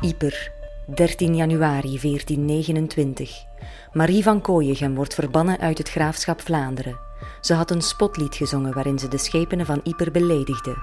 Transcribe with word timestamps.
Ieper, 0.00 0.52
13 0.86 1.36
januari 1.36 1.98
1429. 2.00 3.44
Marie 3.92 4.22
van 4.22 4.40
Kooiegem 4.40 4.94
wordt 4.94 5.14
verbannen 5.14 5.58
uit 5.58 5.78
het 5.78 5.90
graafschap 5.90 6.40
Vlaanderen. 6.40 6.98
Ze 7.40 7.54
had 7.54 7.70
een 7.70 7.82
spotlied 7.82 8.34
gezongen 8.34 8.74
waarin 8.74 8.98
ze 8.98 9.08
de 9.08 9.18
schepenen 9.18 9.66
van 9.66 9.80
Ieper 9.84 10.10
beledigde. 10.10 10.76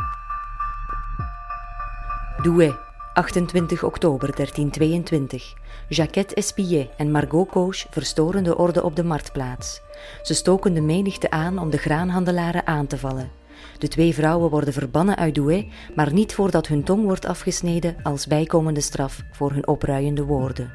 Douai, 2.42 2.76
28 3.14 3.84
oktober 3.84 4.36
1322. 4.36 5.54
Jacquette 5.88 6.36
Espillet 6.36 6.90
en 6.98 7.12
Margot 7.12 7.50
Coche 7.50 7.88
verstoren 7.90 8.44
de 8.44 8.58
orde 8.58 8.84
op 8.84 8.96
de 8.96 9.04
marktplaats. 9.04 9.82
Ze 10.24 10.34
stoken 10.34 10.74
de 10.74 10.82
menigte 10.82 11.30
aan 11.30 11.60
om 11.60 11.70
de 11.70 11.78
graanhandelaren 11.78 12.68
aan 12.68 12.88
te 12.88 12.98
vallen. 12.98 13.32
De 13.78 13.88
twee 13.88 14.14
vrouwen 14.14 14.50
worden 14.50 14.74
verbannen 14.74 15.18
uit 15.18 15.36
Douai, 15.36 15.72
maar 15.96 16.14
niet 16.14 16.34
voordat 16.34 16.68
hun 16.68 16.84
tong 16.84 17.04
wordt 17.04 17.26
afgesneden 17.26 17.96
als 18.04 18.28
bijkomende 18.28 18.82
straf 18.82 19.24
voor 19.32 19.52
hun 19.52 19.68
opruiende 19.68 20.24
woorden. 20.24 20.72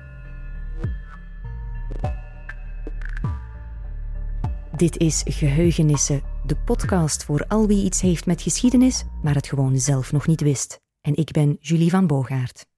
Dit 4.77 4.97
is 4.97 5.23
Geheugenissen, 5.25 6.23
de 6.47 6.57
podcast 6.57 7.25
voor 7.25 7.45
al 7.49 7.67
wie 7.67 7.85
iets 7.85 8.01
heeft 8.01 8.27
met 8.27 8.43
geschiedenis, 8.43 9.05
maar 9.23 9.35
het 9.35 9.49
gewoon 9.49 9.79
zelf 9.79 10.13
nog 10.13 10.27
niet 10.27 10.41
wist. 10.41 10.81
En 11.01 11.17
ik 11.17 11.31
ben 11.31 11.57
Julie 11.61 11.91
van 11.91 12.07
Bogaert. 12.07 12.72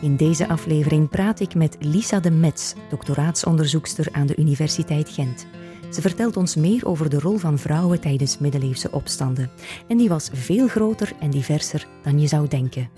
In 0.00 0.16
deze 0.16 0.48
aflevering 0.48 1.08
praat 1.08 1.40
ik 1.40 1.54
met 1.54 1.76
Lisa 1.80 2.20
de 2.20 2.30
Metz, 2.30 2.74
doctoraatsonderzoekster 2.90 4.08
aan 4.12 4.26
de 4.26 4.36
Universiteit 4.36 5.08
Gent. 5.08 5.46
Ze 5.90 6.00
vertelt 6.00 6.36
ons 6.36 6.54
meer 6.54 6.86
over 6.86 7.10
de 7.10 7.18
rol 7.18 7.36
van 7.36 7.58
vrouwen 7.58 8.00
tijdens 8.00 8.38
middeleeuwse 8.38 8.90
opstanden. 8.90 9.50
En 9.88 9.96
die 9.96 10.08
was 10.08 10.30
veel 10.32 10.68
groter 10.68 11.12
en 11.20 11.30
diverser 11.30 11.86
dan 12.02 12.20
je 12.20 12.26
zou 12.26 12.48
denken. 12.48 12.90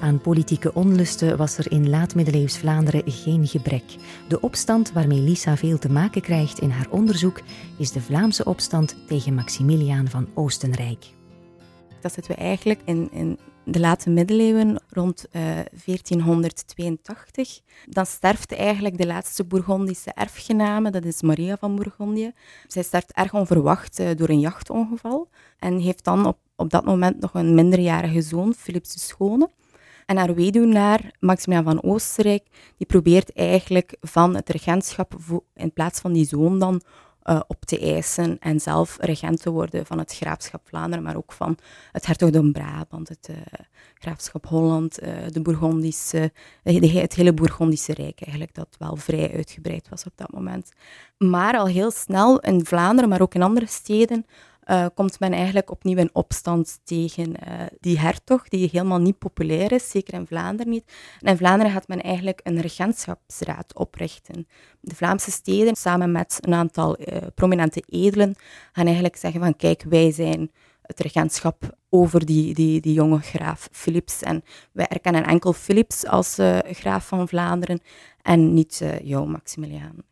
Aan 0.00 0.20
politieke 0.20 0.74
onlusten 0.74 1.36
was 1.36 1.58
er 1.58 1.72
in 1.72 1.90
laat-middeleeuws 1.90 2.58
Vlaanderen 2.58 3.02
geen 3.06 3.46
gebrek. 3.46 3.84
De 4.28 4.40
opstand 4.40 4.92
waarmee 4.92 5.20
Lisa 5.20 5.56
veel 5.56 5.78
te 5.78 5.90
maken 5.90 6.22
krijgt 6.22 6.58
in 6.58 6.70
haar 6.70 6.86
onderzoek 6.90 7.40
is 7.78 7.92
de 7.92 8.00
Vlaamse 8.00 8.44
opstand 8.44 8.96
tegen 9.06 9.34
Maximiliaan 9.34 10.08
van 10.08 10.28
Oostenrijk. 10.34 11.12
Dat 12.02 12.12
zitten 12.12 12.34
we 12.34 12.40
eigenlijk 12.40 12.80
in, 12.84 13.08
in 13.12 13.38
de 13.64 13.80
late 13.80 14.10
middeleeuwen, 14.10 14.82
rond 14.88 15.26
uh, 15.32 15.42
1482. 15.84 17.60
Dan 17.86 18.06
sterft 18.06 18.52
eigenlijk 18.52 18.98
de 18.98 19.06
laatste 19.06 19.44
Bourgondische 19.44 20.12
erfgename, 20.12 20.90
dat 20.90 21.04
is 21.04 21.22
Maria 21.22 21.56
van 21.56 21.76
Bourgondië. 21.76 22.32
Zij 22.66 22.82
sterft 22.82 23.12
erg 23.12 23.34
onverwacht 23.34 24.00
uh, 24.00 24.08
door 24.16 24.28
een 24.28 24.40
jachtongeval 24.40 25.28
en 25.58 25.78
heeft 25.78 26.04
dan 26.04 26.26
op, 26.26 26.38
op 26.56 26.70
dat 26.70 26.84
moment 26.84 27.20
nog 27.20 27.34
een 27.34 27.54
minderjarige 27.54 28.22
zoon, 28.22 28.54
Philips 28.54 28.92
de 28.92 29.00
Schone. 29.00 29.50
En 30.06 30.16
haar 30.16 30.34
weduwnaar, 30.34 31.10
Maximiliaan 31.20 31.64
van 31.64 31.90
Oostenrijk, 31.90 32.46
die 32.76 32.86
probeert 32.86 33.32
eigenlijk 33.32 33.96
van 34.00 34.34
het 34.34 34.48
regentschap 34.48 35.16
in 35.54 35.72
plaats 35.72 36.00
van 36.00 36.12
die 36.12 36.26
zoon 36.26 36.58
dan 36.58 36.82
uh, 37.24 37.40
op 37.46 37.64
te 37.64 37.78
eisen 37.78 38.38
en 38.38 38.60
zelf 38.60 38.96
regent 39.00 39.42
te 39.42 39.50
worden 39.50 39.86
van 39.86 39.98
het 39.98 40.14
graafschap 40.14 40.68
Vlaanderen, 40.68 41.04
maar 41.04 41.16
ook 41.16 41.32
van 41.32 41.56
het 41.92 42.06
hertogdom 42.06 42.52
Brabant, 42.52 43.08
het 43.08 43.28
uh, 43.30 43.36
graafschap 43.94 44.46
Holland, 44.46 45.02
uh, 45.02 45.08
de 45.28 45.42
Bourgondische, 45.42 46.32
het 46.62 47.14
hele 47.14 47.34
Bourgondische 47.34 47.94
Rijk 47.94 48.20
eigenlijk, 48.20 48.54
dat 48.54 48.76
wel 48.78 48.96
vrij 48.96 49.32
uitgebreid 49.34 49.88
was 49.88 50.04
op 50.04 50.12
dat 50.14 50.32
moment. 50.32 50.72
Maar 51.18 51.56
al 51.56 51.66
heel 51.66 51.90
snel 51.90 52.40
in 52.40 52.66
Vlaanderen, 52.66 53.10
maar 53.10 53.20
ook 53.20 53.34
in 53.34 53.42
andere 53.42 53.66
steden, 53.66 54.26
uh, 54.66 54.86
komt 54.94 55.20
men 55.20 55.32
eigenlijk 55.32 55.70
opnieuw 55.70 55.96
in 55.96 56.10
opstand 56.12 56.80
tegen 56.84 57.28
uh, 57.48 57.60
die 57.80 57.98
hertog, 57.98 58.48
die 58.48 58.68
helemaal 58.72 59.00
niet 59.00 59.18
populair 59.18 59.72
is, 59.72 59.90
zeker 59.90 60.14
in 60.14 60.26
Vlaanderen 60.26 60.72
niet. 60.72 60.92
En 61.20 61.30
in 61.30 61.36
Vlaanderen 61.36 61.72
gaat 61.72 61.88
men 61.88 62.00
eigenlijk 62.00 62.40
een 62.42 62.60
regentschapsraad 62.60 63.74
oprichten. 63.74 64.46
De 64.80 64.94
Vlaamse 64.94 65.30
steden, 65.30 65.76
samen 65.76 66.12
met 66.12 66.38
een 66.40 66.54
aantal 66.54 67.00
uh, 67.00 67.16
prominente 67.34 67.82
edelen, 67.86 68.34
gaan 68.72 68.84
eigenlijk 68.84 69.16
zeggen 69.16 69.40
van 69.40 69.56
kijk, 69.56 69.84
wij 69.88 70.12
zijn 70.12 70.50
het 70.82 71.00
regentschap 71.00 71.76
over 71.88 72.26
die, 72.26 72.54
die, 72.54 72.80
die 72.80 72.94
jonge 72.94 73.18
graaf 73.18 73.68
Philips. 73.72 74.22
En 74.22 74.42
wij 74.72 74.86
erkennen 74.86 75.24
enkel 75.24 75.52
Philips 75.52 76.06
als 76.06 76.38
graaf 76.64 77.06
van 77.06 77.28
Vlaanderen 77.28 77.80
en 78.22 78.54
niet 78.54 78.82
jou, 79.02 79.28
Maximiliaan. 79.28 80.11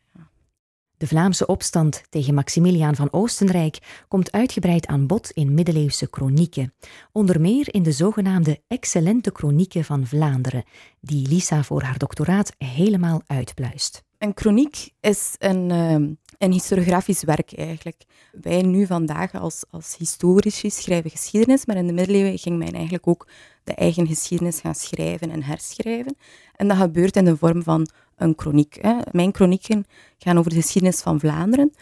De 1.00 1.06
Vlaamse 1.06 1.46
opstand 1.46 2.02
tegen 2.10 2.34
Maximiliaan 2.34 2.94
van 2.94 3.12
Oostenrijk 3.12 4.04
komt 4.08 4.32
uitgebreid 4.32 4.86
aan 4.86 5.06
bod 5.06 5.30
in 5.30 5.54
middeleeuwse 5.54 6.10
kronieken, 6.10 6.74
onder 7.12 7.40
meer 7.40 7.74
in 7.74 7.82
de 7.82 7.92
zogenaamde 7.92 8.60
excellente 8.68 9.32
kronieken 9.32 9.84
van 9.84 10.06
Vlaanderen, 10.06 10.64
die 11.00 11.28
Lisa 11.28 11.62
voor 11.62 11.82
haar 11.82 11.98
doctoraat 11.98 12.52
helemaal 12.58 13.22
uitpluist. 13.26 14.02
Een 14.18 14.34
kroniek 14.34 14.90
is 15.00 15.34
een, 15.38 15.70
ehm, 15.70 16.08
een 16.38 16.52
historiografisch 16.52 17.22
werk 17.22 17.52
eigenlijk. 17.52 18.04
Wij 18.32 18.62
nu 18.62 18.86
vandaag 18.86 19.34
als, 19.34 19.64
als 19.70 19.96
historici 19.98 20.70
schrijven 20.70 21.10
geschiedenis, 21.10 21.66
maar 21.66 21.76
in 21.76 21.86
de 21.86 21.92
middeleeuwen 21.92 22.38
ging 22.38 22.58
men 22.58 22.72
eigenlijk 22.72 23.06
ook 23.06 23.28
de 23.64 23.74
eigen 23.74 24.06
geschiedenis 24.06 24.60
gaan 24.60 24.74
schrijven 24.74 25.30
en 25.30 25.42
herschrijven. 25.42 26.16
En 26.56 26.68
dat 26.68 26.76
gebeurt 26.76 27.16
in 27.16 27.24
de 27.24 27.36
vorm 27.36 27.62
van 27.62 27.88
een 28.20 28.34
kroniek. 28.34 28.78
Hè. 28.80 28.96
Mijn 29.10 29.32
kronieken 29.32 29.86
gaan 30.18 30.38
over 30.38 30.50
de 30.50 30.56
geschiedenis 30.56 31.00
van 31.00 31.20
Vlaanderen. 31.20 31.72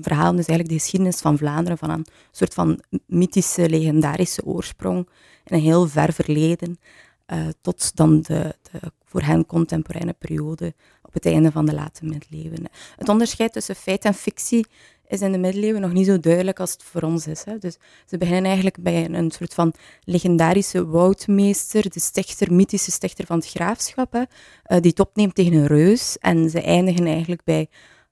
Verhalen 0.00 0.36
dus 0.36 0.46
eigenlijk 0.46 0.68
de 0.68 0.84
geschiedenis 0.84 1.20
van 1.20 1.38
Vlaanderen 1.38 1.78
van 1.78 1.90
een 1.90 2.06
soort 2.30 2.54
van 2.54 2.80
mythische, 3.06 3.68
legendarische 3.68 4.44
oorsprong 4.44 5.08
in 5.44 5.56
een 5.56 5.62
heel 5.62 5.88
ver 5.88 6.12
verleden, 6.12 6.78
uh, 7.26 7.46
tot 7.60 7.96
dan 7.96 8.20
de, 8.20 8.54
de, 8.70 8.92
voor 9.04 9.22
hen 9.22 9.46
contemporaine 9.46 10.12
periode 10.12 10.74
op 11.02 11.12
het 11.12 11.26
einde 11.26 11.52
van 11.52 11.66
de 11.66 11.74
late 11.74 12.04
middeleeuwen. 12.04 12.64
Het 12.96 13.08
onderscheid 13.08 13.52
tussen 13.52 13.74
feit 13.74 14.04
en 14.04 14.14
fictie 14.14 14.66
is 15.08 15.20
in 15.20 15.32
de 15.32 15.38
middeleeuwen 15.38 15.80
nog 15.80 15.92
niet 15.92 16.06
zo 16.06 16.20
duidelijk 16.20 16.60
als 16.60 16.72
het 16.72 16.82
voor 16.82 17.02
ons 17.02 17.26
is. 17.26 17.44
Hè. 17.44 17.58
Dus 17.58 17.78
ze 18.06 18.18
beginnen 18.18 18.44
eigenlijk 18.44 18.76
bij 18.80 19.08
een, 19.10 19.30
soort 19.30 19.54
van 19.54 19.72
legendarische 20.04 20.86
woudmeester, 20.86 21.90
de 21.90 22.00
stichter, 22.00 22.52
mythische 22.52 22.90
stichter 22.90 23.26
van 23.26 23.36
het 23.36 23.48
graafschap, 23.48 24.12
hè, 24.12 24.18
uh, 24.18 24.26
die 24.66 24.90
het 24.90 25.00
opneemt 25.00 25.34
tegen 25.34 25.52
een 25.52 25.66
reus. 25.66 26.18
En 26.18 26.50
ze 26.50 26.60
eindigen 26.60 27.06
eigenlijk 27.06 27.44
bij 27.44 27.68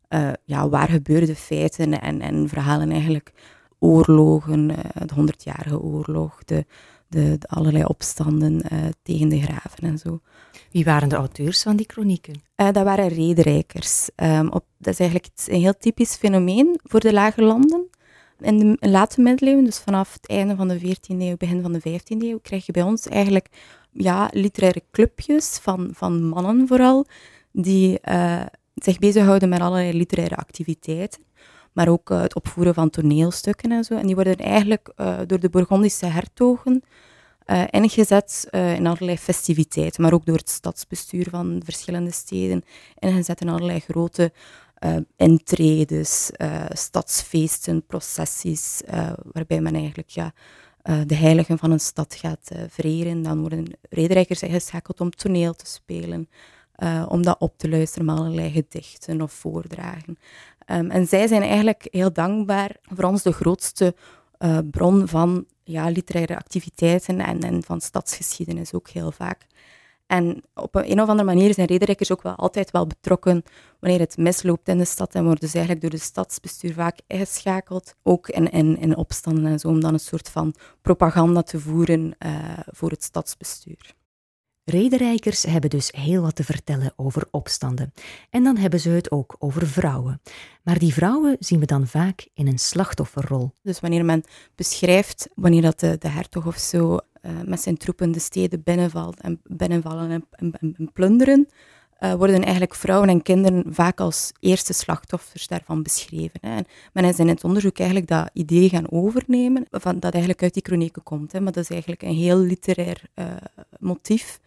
uh, 0.09 0.31
ja, 0.45 0.69
waar 0.69 0.89
gebeurde 0.89 1.37
feiten 1.37 2.01
en, 2.01 2.21
en 2.21 2.49
verhalen 2.49 2.91
eigenlijk 2.91 3.33
oorlogen, 3.79 4.71
uh, 4.71 4.77
de 5.07 5.15
honderdjarige 5.15 5.81
oorlog, 5.81 6.45
de, 6.45 6.67
de, 7.09 7.39
de, 7.39 7.47
allerlei 7.47 7.85
opstanden 7.85 8.63
tegen 9.03 9.29
de 9.29 9.41
graven 9.41 9.83
en 9.83 9.99
zo. 9.99 10.21
Wie 10.71 10.85
waren 10.85 11.09
de 11.09 11.17
auteurs 11.17 11.63
van 11.63 11.77
die 11.77 11.87
kronieken? 11.87 12.43
Uh, 12.57 12.73
dat 12.73 12.85
waren 12.85 13.09
rederijkers. 13.09 14.09
Um, 14.17 14.49
op, 14.49 14.65
dat 14.79 14.93
is 14.93 15.01
eigenlijk 15.01 15.33
een 15.47 15.61
heel 15.61 15.79
typisch 15.79 16.15
fenomeen 16.15 16.81
voor 16.83 17.01
de 17.01 17.13
lage 17.13 17.43
landen. 17.43 17.89
In 18.41 18.59
de 18.59 18.89
late 18.89 19.21
middeleeuwen, 19.21 19.65
dus 19.65 19.79
vanaf 19.79 20.13
het 20.13 20.29
einde 20.29 20.57
van 20.57 20.69
de 20.69 20.81
14e 20.81 21.19
eeuw, 21.19 21.37
begin 21.37 21.63
van 21.63 21.73
de 21.73 21.81
15e 21.81 22.17
eeuw, 22.19 22.39
krijg 22.39 22.67
je 22.67 22.73
bij 22.73 22.83
ons 22.83 23.07
eigenlijk 23.07 23.49
ja, 23.93 24.29
literaire 24.33 24.83
clubjes 24.91 25.59
van, 25.63 25.91
van 25.93 26.23
mannen 26.23 26.67
vooral, 26.69 27.07
die 27.53 27.99
uh, 28.09 28.43
zich 28.75 28.99
bezighouden 28.99 29.49
met 29.49 29.61
allerlei 29.61 29.93
literaire 29.93 30.37
activiteiten 30.37 31.23
maar 31.77 31.89
ook 31.89 32.11
uh, 32.11 32.21
het 32.21 32.35
opvoeren 32.35 32.75
van 32.75 32.91
toneelstukken 32.91 33.73
en 33.73 33.85
zo. 33.85 33.97
En 33.97 34.07
die 34.07 34.15
worden 34.15 34.37
eigenlijk 34.37 34.93
uh, 34.97 35.19
door 35.27 35.41
de 35.41 35.49
Bourgondische 35.49 36.07
hertogen 36.07 36.83
uh, 37.47 37.63
ingezet 37.71 38.49
in 38.51 38.87
allerlei 38.87 39.19
festiviteiten, 39.19 40.03
maar 40.03 40.13
ook 40.13 40.27
door 40.27 40.37
het 40.37 40.51
stadsbestuur 40.51 41.27
van 41.31 41.63
verschillende 41.65 42.11
steden. 42.11 42.63
Ingezet 42.99 43.41
in 43.41 43.49
allerlei 43.49 43.81
grote 43.81 44.33
uh, 44.85 44.97
intredes, 45.17 46.31
stadsfeesten, 46.69 47.87
processies, 47.87 48.81
waarbij 49.33 49.61
men 49.61 49.75
eigenlijk 49.75 50.09
ja, 50.09 50.33
de 51.07 51.15
heiligen 51.15 51.59
van 51.59 51.71
een 51.71 51.81
stad 51.81 52.15
gaat 52.15 52.51
vereren. 52.69 53.23
Dan 53.23 53.41
worden 53.41 53.79
rederijkers 53.91 54.43
ingeschakeld 54.43 55.01
om 55.01 55.11
toneel 55.11 55.55
te 55.55 55.67
spelen, 55.67 56.29
om 57.09 57.23
dat 57.23 57.37
op 57.39 57.59
te 57.59 57.69
luisteren 57.69 58.07
met 58.07 58.19
allerlei 58.19 58.51
gedichten 58.51 59.23
of 59.23 59.33
voordragen. 59.33 60.19
Um, 60.67 60.91
en 60.91 61.07
zij 61.07 61.27
zijn 61.27 61.43
eigenlijk 61.43 61.89
heel 61.91 62.13
dankbaar 62.13 62.77
voor 62.83 63.05
ons 63.05 63.23
de 63.23 63.33
grootste 63.33 63.95
uh, 64.39 64.59
bron 64.71 65.09
van 65.09 65.47
ja, 65.65 65.89
literaire 65.89 66.37
activiteiten 66.37 67.21
en, 67.21 67.41
en 67.41 67.63
van 67.63 67.81
stadsgeschiedenis 67.81 68.73
ook 68.73 68.89
heel 68.89 69.13
vaak. 69.13 69.47
En 70.07 70.43
op 70.55 70.75
een, 70.75 71.01
of 71.01 71.09
andere 71.09 71.25
manier 71.25 71.55
zijn 71.55 71.67
rederijkers 71.67 72.13
ook 72.13 72.23
wel 72.23 72.35
altijd 72.35 72.71
wel 72.71 72.87
betrokken 72.87 73.43
wanneer 73.81 74.01
het 74.01 74.17
misloopt 74.17 74.69
in 74.69 74.79
de 74.79 74.85
stad 74.85 75.15
en 75.15 75.25
worden 75.25 75.49
ze 75.49 75.55
eigenlijk 75.55 75.81
door 75.81 75.99
de 75.99 76.05
stadsbestuur 76.05 76.73
vaak 76.73 76.99
ingeschakeld, 77.07 77.95
ook 78.03 78.29
in, 78.29 78.51
in, 78.51 78.79
in 78.79 78.97
opstanden 78.97 79.47
en 79.47 79.59
zo, 79.59 79.69
om 79.69 79.81
dan 79.81 79.93
een 79.93 80.01
soort 80.01 80.29
van 80.29 80.55
propaganda 80.83 81.43
te 81.43 81.61
voeren 81.61 82.17
uh, 82.27 82.59
voor 82.67 82.91
het 82.91 83.03
stadsbestuur. 83.03 83.95
Rederijkers 84.71 85.43
hebben 85.43 85.71
dus 85.71 85.91
heel 85.93 86.23
wat 86.23 86.35
te 86.35 86.45
vertellen 86.45 86.93
over 86.97 87.29
opstanden. 87.31 87.93
En 88.31 88.45
dan 88.45 88.57
hebben 88.57 88.81
ze 88.81 88.91
het 88.91 89.11
ook 89.11 89.37
over 89.39 89.67
vrouwen. 89.67 90.21
Maar 90.63 90.79
die 90.79 90.93
vrouwen 90.93 91.37
zien 91.39 91.61
we 91.61 91.67
dan 91.67 91.87
vaak 91.87 92.29
in 92.35 92.47
een 92.47 92.59
slachtofferrol. 92.59 93.51
Dus 93.63 93.81
wanneer 93.81 94.05
men 94.05 94.25
beschrijft 94.55 95.29
wanneer 95.35 95.63
dat 95.63 95.81
de, 95.81 95.97
de 95.99 96.09
hertog 96.09 96.47
of 96.47 96.57
zo 96.57 96.93
uh, 96.93 97.33
met 97.45 97.61
zijn 97.61 97.77
troepen 97.77 98.13
de 98.13 98.19
steden 98.19 98.63
binnenvalt 98.63 99.21
en, 99.21 99.41
binnenvallen 99.45 100.11
en, 100.11 100.25
en, 100.31 100.75
en 100.79 100.93
plunderen, 100.93 101.49
uh, 102.01 102.15
worden 102.15 102.43
eigenlijk 102.43 102.75
vrouwen 102.75 103.09
en 103.09 103.23
kinderen 103.23 103.65
vaak 103.69 104.01
als 104.01 104.33
eerste 104.41 104.73
slachtoffers 104.73 105.47
daarvan 105.47 105.83
beschreven. 105.83 106.41
Hè. 106.41 106.57
En 106.57 106.67
men 106.93 107.05
is 107.05 107.19
in 107.19 107.29
het 107.29 107.45
onderzoek 107.45 107.79
eigenlijk 107.79 108.09
dat 108.09 108.31
idee 108.33 108.69
gaan 108.69 108.91
overnemen, 108.91 109.67
van, 109.71 110.01
dat 110.01 110.13
eigenlijk 110.13 110.43
uit 110.43 110.55
die 110.55 110.63
chronieken 110.67 111.03
komt. 111.03 111.33
Hè. 111.33 111.41
Maar 111.41 111.53
dat 111.53 111.63
is 111.63 111.71
eigenlijk 111.71 112.03
een 112.03 112.15
heel 112.15 112.39
literair 112.39 113.03
uh, 113.15 113.27
motief. 113.79 114.41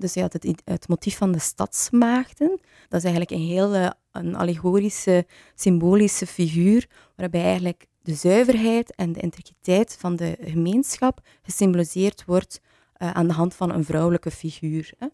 Dus 0.00 0.14
je 0.14 0.20
had 0.20 0.32
het, 0.32 0.62
het, 0.64 0.88
motief 0.88 1.16
van 1.16 1.32
de 1.32 1.38
stadsmaagden. 1.38 2.60
Dat 2.88 3.04
is 3.04 3.10
eigenlijk 3.10 3.30
een 3.30 3.46
heel 3.46 3.92
een 4.12 4.34
allegorische, 4.34 5.26
symbolische 5.54 6.26
figuur, 6.26 6.86
waarbij 7.16 7.42
eigenlijk 7.42 7.86
de 8.02 8.14
zuiverheid 8.14 8.94
en 8.94 9.12
de 9.12 9.20
integriteit 9.20 9.96
van 10.00 10.16
de 10.16 10.36
gemeenschap 10.40 11.20
gesymboliseerd 11.42 12.24
wordt 12.24 12.60
uh, 12.98 13.10
aan 13.10 13.26
de 13.26 13.34
hand 13.34 13.54
van 13.54 13.72
een 13.72 13.84
vrouwelijke 13.84 14.30
figuur. 14.30 14.92
Hè 14.98 15.06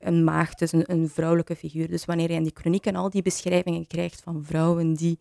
een 0.00 0.24
maagd, 0.24 0.58
dus 0.58 0.72
een, 0.72 0.92
een, 0.92 1.08
vrouwelijke 1.08 1.56
figuur. 1.56 1.88
Dus 1.88 2.04
wanneer 2.04 2.30
je 2.30 2.36
in 2.36 2.42
die 2.42 2.54
chronieken 2.54 2.96
al 2.96 3.10
die 3.10 3.22
beschrijvingen 3.22 3.86
krijgt 3.86 4.20
van 4.20 4.44
vrouwen 4.44 4.94
die 4.94 5.18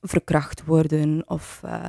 verkracht 0.00 0.64
worden 0.64 1.22
of 1.28 1.62
uh, 1.64 1.84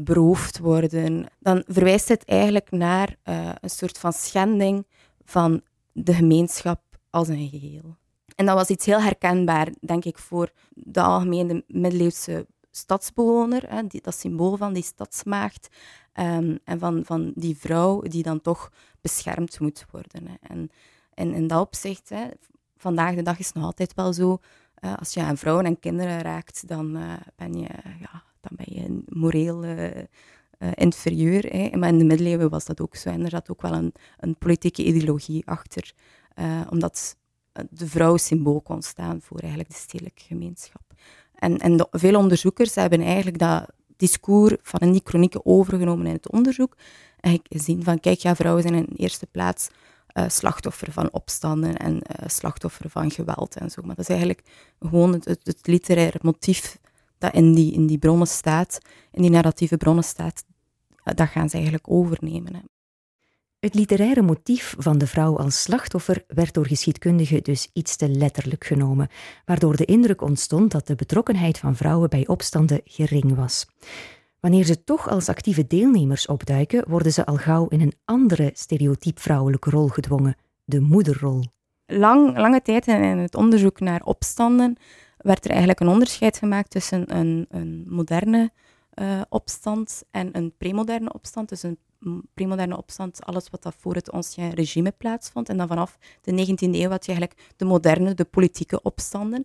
beroofd 0.00 0.58
worden, 0.58 1.26
dan 1.38 1.64
verwijst 1.66 2.08
het 2.08 2.24
eigenlijk 2.24 2.70
naar 2.70 3.16
een 3.60 3.70
soort 3.70 3.98
van 3.98 4.12
schending 4.12 4.86
van 5.24 5.62
de 6.04 6.14
gemeenschap 6.14 6.82
als 7.10 7.28
een 7.28 7.48
geheel. 7.48 7.96
En 8.36 8.46
dat 8.46 8.54
was 8.54 8.68
iets 8.68 8.86
heel 8.86 9.00
herkenbaar, 9.00 9.68
denk 9.80 10.04
ik, 10.04 10.18
voor 10.18 10.52
de 10.68 11.00
algemene 11.00 11.64
middeleeuwse 11.66 12.46
stadsbewoner, 12.70 13.74
hè, 13.74 13.86
die, 13.86 14.02
dat 14.02 14.14
symbool 14.14 14.56
van 14.56 14.72
die 14.72 14.82
stadsmaagd, 14.82 15.68
um, 16.14 16.58
en 16.64 16.78
van, 16.78 17.04
van 17.04 17.32
die 17.34 17.56
vrouw 17.56 18.00
die 18.00 18.22
dan 18.22 18.40
toch 18.40 18.72
beschermd 19.00 19.60
moet 19.60 19.84
worden. 19.90 20.26
Hè. 20.26 20.34
En 20.40 20.70
en 21.20 21.34
in 21.34 21.46
dat 21.46 21.60
opzicht, 21.60 22.08
hè, 22.08 22.26
vandaag 22.76 23.14
de 23.14 23.22
dag 23.22 23.38
is 23.38 23.46
het 23.46 23.54
nog 23.54 23.64
altijd 23.64 23.94
wel 23.94 24.12
zo, 24.12 24.38
als 24.98 25.14
je 25.14 25.22
aan 25.22 25.36
vrouwen 25.36 25.64
en 25.64 25.78
kinderen 25.78 26.20
raakt, 26.20 26.68
dan, 26.68 26.96
uh, 26.96 27.12
ben, 27.36 27.52
je, 27.52 27.68
ja, 28.00 28.22
dan 28.40 28.56
ben 28.56 28.74
je 28.74 29.02
moreel 29.08 29.64
inferieur. 30.74 31.42
Hè. 31.42 31.76
Maar 31.76 31.88
in 31.88 31.98
de 31.98 32.04
middeleeuwen 32.04 32.50
was 32.50 32.64
dat 32.64 32.80
ook 32.80 32.96
zo. 32.96 33.08
En 33.08 33.24
er 33.24 33.30
zat 33.30 33.50
ook 33.50 33.62
wel 33.62 33.72
een, 33.72 33.92
een 34.18 34.36
politieke 34.36 34.84
ideologie 34.84 35.46
achter, 35.46 35.92
omdat 36.68 37.16
de 37.70 37.86
vrouw 37.86 38.16
symbool 38.16 38.60
kon 38.60 38.82
staan 38.82 39.20
voor 39.20 39.38
eigenlijk 39.38 39.70
de 39.70 39.78
stedelijke 39.78 40.22
gemeenschap. 40.22 40.82
En, 41.34 41.58
en 41.58 41.76
de, 41.76 41.86
veel 41.90 42.18
onderzoekers 42.18 42.74
hebben 42.74 43.00
eigenlijk 43.00 43.38
dat 43.38 43.66
discours 43.96 44.56
van 44.62 44.92
die 44.92 45.00
chronieken 45.04 45.46
overgenomen 45.46 46.06
in 46.06 46.12
het 46.12 46.30
onderzoek. 46.30 46.76
En 47.20 47.40
gezien 47.42 47.84
van, 47.84 48.00
kijk, 48.00 48.18
ja, 48.18 48.36
vrouwen 48.36 48.62
zijn 48.62 48.74
in 48.74 48.88
eerste 48.96 49.26
plaats 49.26 49.68
slachtoffer 50.26 50.92
van 50.92 51.12
opstanden 51.12 51.76
en 51.76 52.02
slachtoffer 52.26 52.90
van 52.90 53.10
geweld 53.10 53.56
en 53.56 53.70
zo. 53.70 53.82
Maar 53.82 53.94
dat 53.94 54.04
is 54.04 54.08
eigenlijk 54.08 54.42
gewoon 54.78 55.12
het, 55.12 55.24
het, 55.24 55.40
het, 55.44 55.66
literaire 55.66 56.18
motief 56.22 56.78
dat 57.18 57.34
in 57.34 57.54
die, 57.54 57.72
in 57.72 57.86
die 57.86 57.98
bronnen 57.98 58.26
staat, 58.26 58.78
in 59.12 59.22
die 59.22 59.30
narratieve 59.30 59.76
bronnen 59.76 60.04
staat, 60.04 60.44
dat 61.14 61.28
gaan 61.28 61.48
ze 61.48 61.54
eigenlijk 61.54 61.90
overnemen. 61.90 62.54
Hè. 62.54 62.60
Het 63.60 63.74
literaire 63.74 64.22
motief 64.22 64.74
van 64.78 64.98
de 64.98 65.06
vrouw 65.06 65.38
als 65.38 65.62
slachtoffer 65.62 66.24
werd 66.26 66.54
door 66.54 66.66
geschiedkundigen 66.66 67.42
dus 67.42 67.68
iets 67.72 67.96
te 67.96 68.08
letterlijk 68.08 68.64
genomen, 68.64 69.08
waardoor 69.44 69.76
de 69.76 69.84
indruk 69.84 70.22
ontstond 70.22 70.70
dat 70.70 70.86
de 70.86 70.94
betrokkenheid 70.94 71.58
van 71.58 71.76
vrouwen 71.76 72.10
bij 72.10 72.26
opstanden 72.26 72.80
gering 72.84 73.34
was. 73.34 73.66
Wanneer 74.40 74.64
ze 74.64 74.84
toch 74.84 75.08
als 75.08 75.28
actieve 75.28 75.66
deelnemers 75.66 76.26
opduiken, 76.26 76.88
worden 76.88 77.12
ze 77.12 77.26
al 77.26 77.36
gauw 77.36 77.68
in 77.68 77.80
een 77.80 77.94
andere 78.04 78.50
stereotyp 78.54 79.18
vrouwelijke 79.18 79.70
rol 79.70 79.88
gedwongen, 79.88 80.36
de 80.64 80.80
moederrol. 80.80 81.44
Lang, 81.86 82.36
lange 82.36 82.62
tijd 82.62 82.86
in 82.86 83.02
het 83.02 83.34
onderzoek 83.34 83.80
naar 83.80 84.02
opstanden 84.04 84.76
werd 85.16 85.44
er 85.44 85.50
eigenlijk 85.50 85.80
een 85.80 85.88
onderscheid 85.88 86.38
gemaakt 86.38 86.70
tussen 86.70 87.16
een, 87.16 87.46
een 87.48 87.84
moderne 87.88 88.50
uh, 89.00 89.20
opstand 89.28 90.02
en 90.10 90.36
een 90.36 90.52
premoderne 90.58 91.12
opstand. 91.12 91.48
Dus 91.48 91.62
een 91.62 91.78
premoderne 92.34 92.76
opstand, 92.76 93.24
alles 93.24 93.50
wat 93.50 93.62
dat 93.62 93.74
voor 93.78 93.94
het 93.94 94.10
ancien 94.10 94.50
regime 94.50 94.92
plaatsvond. 94.92 95.48
En 95.48 95.56
dan 95.56 95.68
vanaf 95.68 95.98
de 96.20 96.32
19e 96.32 96.74
eeuw 96.74 96.90
had 96.90 97.06
je 97.06 97.12
eigenlijk 97.12 97.52
de 97.56 97.64
moderne, 97.64 98.14
de 98.14 98.24
politieke 98.24 98.82
opstanden. 98.82 99.44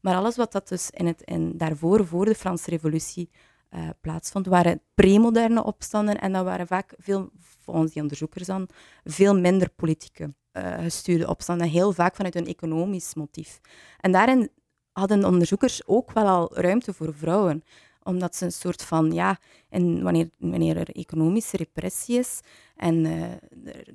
Maar 0.00 0.14
alles 0.14 0.36
wat 0.36 0.52
dat 0.52 0.68
dus 0.68 0.90
in 0.90 1.06
het, 1.06 1.22
in 1.22 1.56
daarvoor, 1.56 2.06
voor 2.06 2.24
de 2.24 2.34
Franse 2.34 2.70
revolutie, 2.70 3.30
uh, 3.70 3.88
plaatsvond, 4.00 4.46
waren 4.46 4.80
premoderne 4.94 5.64
opstanden 5.64 6.20
en 6.20 6.32
dat 6.32 6.44
waren 6.44 6.66
vaak 6.66 6.94
veel, 6.98 7.30
volgens 7.38 7.92
die 7.92 8.02
onderzoekers 8.02 8.46
dan, 8.46 8.68
veel 9.04 9.38
minder 9.40 9.70
politieke 9.70 10.34
uh, 10.52 10.78
gestuurde 10.78 11.28
opstanden, 11.28 11.68
heel 11.68 11.92
vaak 11.92 12.16
vanuit 12.16 12.34
een 12.34 12.46
economisch 12.46 13.14
motief. 13.14 13.60
En 14.00 14.12
daarin 14.12 14.50
hadden 14.92 15.24
onderzoekers 15.24 15.86
ook 15.86 16.12
wel 16.12 16.26
al 16.26 16.56
ruimte 16.56 16.92
voor 16.92 17.14
vrouwen 17.14 17.64
omdat 18.04 18.36
ze 18.36 18.44
een 18.44 18.52
soort 18.52 18.82
van, 18.82 19.12
ja, 19.12 19.38
en 19.68 20.02
wanneer, 20.02 20.30
wanneer 20.38 20.76
er 20.76 20.96
economische 20.96 21.56
repressie 21.56 22.18
is 22.18 22.40
en 22.76 23.04
uh, 23.04 23.24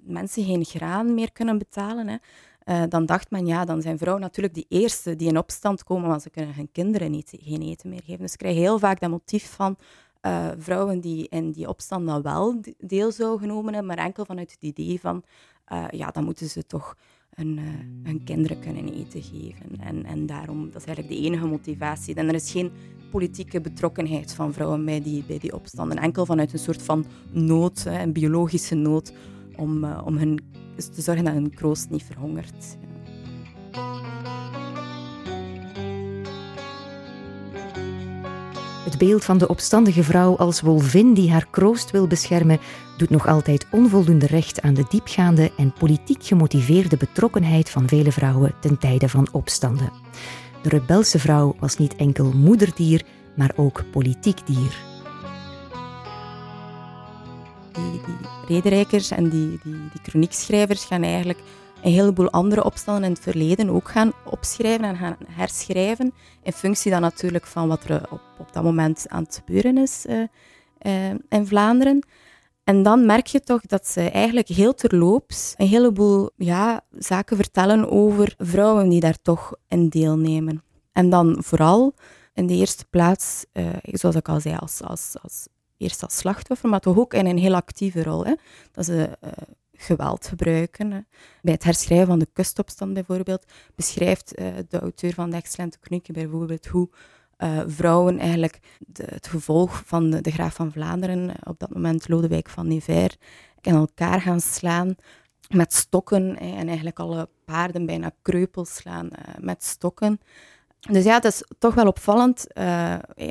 mensen 0.03 0.43
geen 0.43 0.65
graan 0.65 1.13
meer 1.13 1.31
kunnen 1.31 1.57
betalen, 1.57 2.07
hè, 2.07 2.15
uh, 2.65 2.83
dan 2.89 3.05
dacht 3.05 3.31
men, 3.31 3.45
ja, 3.45 3.65
dan 3.65 3.81
zijn 3.81 3.97
vrouwen 3.97 4.23
natuurlijk 4.23 4.53
die 4.53 4.65
eerste 4.69 5.15
die 5.15 5.27
in 5.27 5.37
opstand 5.37 5.83
komen, 5.83 6.09
want 6.09 6.21
ze 6.21 6.29
kunnen 6.29 6.55
hun 6.55 6.71
kinderen 6.71 7.11
niet, 7.11 7.33
geen 7.39 7.61
eten 7.61 7.89
meer 7.89 8.03
geven. 8.05 8.21
Dus 8.21 8.31
ze 8.31 8.37
krijgen 8.37 8.61
heel 8.61 8.79
vaak 8.79 8.99
dat 8.99 9.09
motief 9.09 9.51
van 9.51 9.77
uh, 10.21 10.47
vrouwen 10.57 10.99
die 10.99 11.27
in 11.29 11.51
die 11.51 11.67
opstand 11.67 12.07
dan 12.07 12.21
wel 12.21 12.61
deel 12.77 13.11
zouden 13.11 13.39
genomen 13.39 13.73
hebben, 13.73 13.95
maar 13.95 14.05
enkel 14.05 14.25
vanuit 14.25 14.51
het 14.51 14.61
idee 14.61 14.99
van, 14.99 15.23
ja, 15.89 16.11
dan 16.11 16.23
moeten 16.23 16.49
ze 16.49 16.65
toch 16.65 16.95
hun, 17.35 17.59
hun 18.03 18.23
kinderen 18.23 18.59
kunnen 18.59 18.93
eten 18.93 19.23
geven. 19.23 19.79
En, 19.79 20.05
en 20.05 20.25
daarom, 20.25 20.71
dat 20.71 20.81
is 20.81 20.87
eigenlijk 20.87 21.17
de 21.17 21.27
enige 21.27 21.47
motivatie. 21.47 22.15
En 22.15 22.27
er 22.27 22.33
is 22.33 22.51
geen 22.51 22.71
politieke 23.11 23.61
betrokkenheid 23.61 24.33
van 24.33 24.53
vrouwen 24.53 24.85
bij 24.85 25.01
die, 25.01 25.23
bij 25.27 25.39
die 25.39 25.53
opstanden. 25.53 25.97
Enkel 25.97 26.25
vanuit 26.25 26.53
een 26.53 26.59
soort 26.59 26.81
van 26.81 27.05
nood, 27.31 27.85
een 27.85 28.13
biologische 28.13 28.75
nood, 28.75 29.13
om, 29.55 29.83
uh, 29.83 30.01
om 30.05 30.17
hun 30.17 30.39
te 30.75 31.01
zorgen 31.01 31.23
dat 31.23 31.33
hun 31.33 31.53
kroost 31.53 31.89
niet 31.89 32.03
verhongert. 32.03 32.77
Het 38.89 38.97
beeld 38.97 39.25
van 39.25 39.37
de 39.37 39.47
opstandige 39.47 40.03
vrouw 40.03 40.37
als 40.37 40.61
wolvin 40.61 41.13
die 41.13 41.31
haar 41.31 41.47
kroost 41.49 41.91
wil 41.91 42.07
beschermen, 42.07 42.59
doet 42.97 43.09
nog 43.09 43.27
altijd 43.27 43.67
onvoldoende 43.71 44.25
recht 44.25 44.61
aan 44.61 44.73
de 44.73 44.85
diepgaande 44.89 45.51
en 45.57 45.73
politiek 45.73 46.23
gemotiveerde 46.23 46.97
betrokkenheid 46.97 47.69
van 47.69 47.87
vele 47.87 48.11
vrouwen 48.11 48.53
ten 48.61 48.77
tijde 48.77 49.09
van 49.09 49.27
opstanden. 49.31 49.91
De 50.61 50.69
rebelse 50.69 51.19
vrouw 51.19 51.55
was 51.59 51.77
niet 51.77 51.95
enkel 51.95 52.31
moederdier, 52.31 53.05
maar 53.35 53.51
ook 53.55 53.83
politiek 53.91 54.37
dier. 54.45 54.77
die, 57.73 58.01
rederijkers 58.47 59.11
en 59.11 59.29
die, 59.29 59.59
die, 59.63 59.73
die 59.73 60.01
chroniekschrijvers 60.03 60.85
gaan 60.85 61.03
eigenlijk 61.03 61.39
een 61.81 61.91
heleboel 61.91 62.29
andere 62.29 62.63
opstanden 62.63 63.03
in 63.03 63.11
het 63.11 63.21
verleden 63.21 63.69
ook 63.69 63.89
gaan 63.89 64.13
opschrijven 64.25 64.85
en 64.85 64.95
gaan 64.95 65.17
herschrijven. 65.27 66.13
In 66.43 66.51
functie 66.51 66.91
dan 66.91 67.01
natuurlijk 67.01 67.45
van 67.45 67.67
wat 67.67 67.83
er 67.83 68.11
op, 68.11 68.21
op 68.39 68.53
dat 68.53 68.63
moment 68.63 69.05
aan 69.07 69.23
het 69.23 69.41
gebeuren 69.45 69.77
is 69.77 70.05
uh, 70.05 70.23
uh, 70.81 71.09
in 71.29 71.47
Vlaanderen. 71.47 72.05
En 72.63 72.83
dan 72.83 73.05
merk 73.05 73.27
je 73.27 73.39
toch 73.39 73.61
dat 73.61 73.87
ze 73.87 74.09
eigenlijk 74.09 74.47
heel 74.47 74.73
terloops 74.73 75.53
een 75.57 75.67
heleboel 75.67 76.29
ja, 76.35 76.81
zaken 76.97 77.35
vertellen 77.35 77.89
over 77.91 78.33
vrouwen 78.37 78.89
die 78.89 78.99
daar 78.99 79.21
toch 79.21 79.53
in 79.67 79.89
deelnemen. 79.89 80.63
En 80.91 81.09
dan 81.09 81.37
vooral 81.39 81.93
in 82.33 82.47
de 82.47 82.53
eerste 82.53 82.85
plaats, 82.89 83.45
uh, 83.53 83.67
zoals 83.81 84.15
ik 84.15 84.29
al 84.29 84.39
zei, 84.39 84.55
als, 84.55 84.81
als, 84.83 85.15
als 85.21 85.47
eerst 85.77 86.03
als 86.03 86.17
slachtoffer, 86.17 86.69
maar 86.69 86.79
toch 86.79 86.97
ook 86.97 87.13
in 87.13 87.25
een 87.25 87.37
heel 87.37 87.55
actieve 87.55 88.03
rol. 88.03 88.25
Hè. 88.25 88.33
Dat 88.71 88.85
ze 88.85 89.17
geweld 89.81 90.27
gebruiken. 90.27 91.07
Bij 91.41 91.53
het 91.53 91.63
herschrijven 91.63 92.07
van 92.07 92.19
de 92.19 92.29
kustopstand 92.33 92.93
bijvoorbeeld 92.93 93.45
beschrijft 93.75 94.39
uh, 94.39 94.47
de 94.69 94.79
auteur 94.79 95.13
van 95.13 95.29
de 95.29 95.35
excellente 95.35 95.77
chronieken 95.81 96.13
bijvoorbeeld 96.13 96.67
hoe 96.67 96.89
uh, 97.37 97.59
vrouwen 97.67 98.19
eigenlijk 98.19 98.59
het 98.93 99.27
gevolg 99.27 99.81
van 99.85 100.09
de, 100.09 100.31
graaf 100.31 100.55
van 100.55 100.71
Vlaanderen, 100.71 101.31
op 101.43 101.59
dat 101.59 101.73
moment 101.73 102.07
Lodewijk 102.07 102.49
van 102.49 102.67
Nevers, 102.67 103.17
in 103.61 103.73
elkaar 103.73 104.21
gaan 104.21 104.41
slaan 104.41 104.95
met 105.47 105.73
stokken 105.73 106.37
en 106.37 106.67
eigenlijk 106.67 106.99
alle 106.99 107.29
paarden 107.45 107.85
bijna 107.85 108.11
kreupel 108.21 108.65
slaan 108.65 109.09
met 109.39 109.63
stokken. 109.63 110.19
Dus 110.79 111.03
ja, 111.03 111.13
het 111.13 111.25
is 111.25 111.43
toch 111.59 111.73
wel 111.73 111.87
opvallend. 111.87 112.47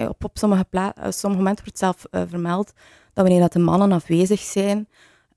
Op, 0.09 0.25
op 0.25 0.38
sommige, 0.38 0.64
sommige 1.09 1.43
momenten 1.43 1.64
wordt 1.64 1.78
zelf 1.78 2.07
vermeld 2.11 2.73
dat 3.12 3.25
wanneer 3.25 3.40
dat 3.40 3.52
de 3.52 3.59
mannen 3.59 3.93
afwezig 3.93 4.40
zijn, 4.40 4.88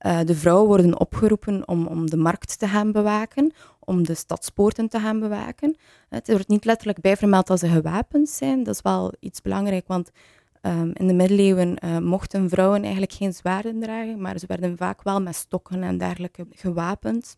de 0.02 0.36
vrouwen 0.36 0.68
worden 0.68 1.00
opgeroepen 1.00 1.68
om, 1.68 1.88
om 1.88 2.10
de 2.10 2.18
markt 2.18 2.60
te 2.60 2.68
gaan 2.68 2.92
bewaken, 2.92 3.54
om 3.80 4.04
de 4.04 4.14
stadspoorten 4.14 4.90
te 4.90 5.00
gaan 5.00 5.20
bewaken. 5.20 5.76
Het 6.10 6.28
wordt 6.28 6.48
niet 6.48 6.66
letterlijk 6.66 7.02
bijvermeld 7.02 7.48
dat 7.48 7.60
ze 7.60 7.68
gewapend 7.68 8.30
zijn. 8.30 8.64
Dat 8.64 8.76
is 8.76 8.82
wel 8.82 9.14
iets 9.20 9.42
belangrijk, 9.42 9.88
want 9.88 10.12
ehm, 10.62 10.92
in 10.94 11.08
de 11.08 11.14
middeleeuwen 11.14 11.78
uh, 11.84 11.98
mochten 11.98 12.50
vrouwen 12.50 12.82
eigenlijk 12.82 13.14
geen 13.14 13.34
zwaarden 13.34 13.80
dragen, 13.80 14.22
maar 14.22 14.40
ze 14.40 14.46
werden 14.48 14.78
vaak 14.78 15.04
wel 15.04 15.22
met 15.22 15.36
stokken 15.36 15.84
en 15.84 15.98
dergelijke 15.98 16.46
gewapend. 16.50 17.38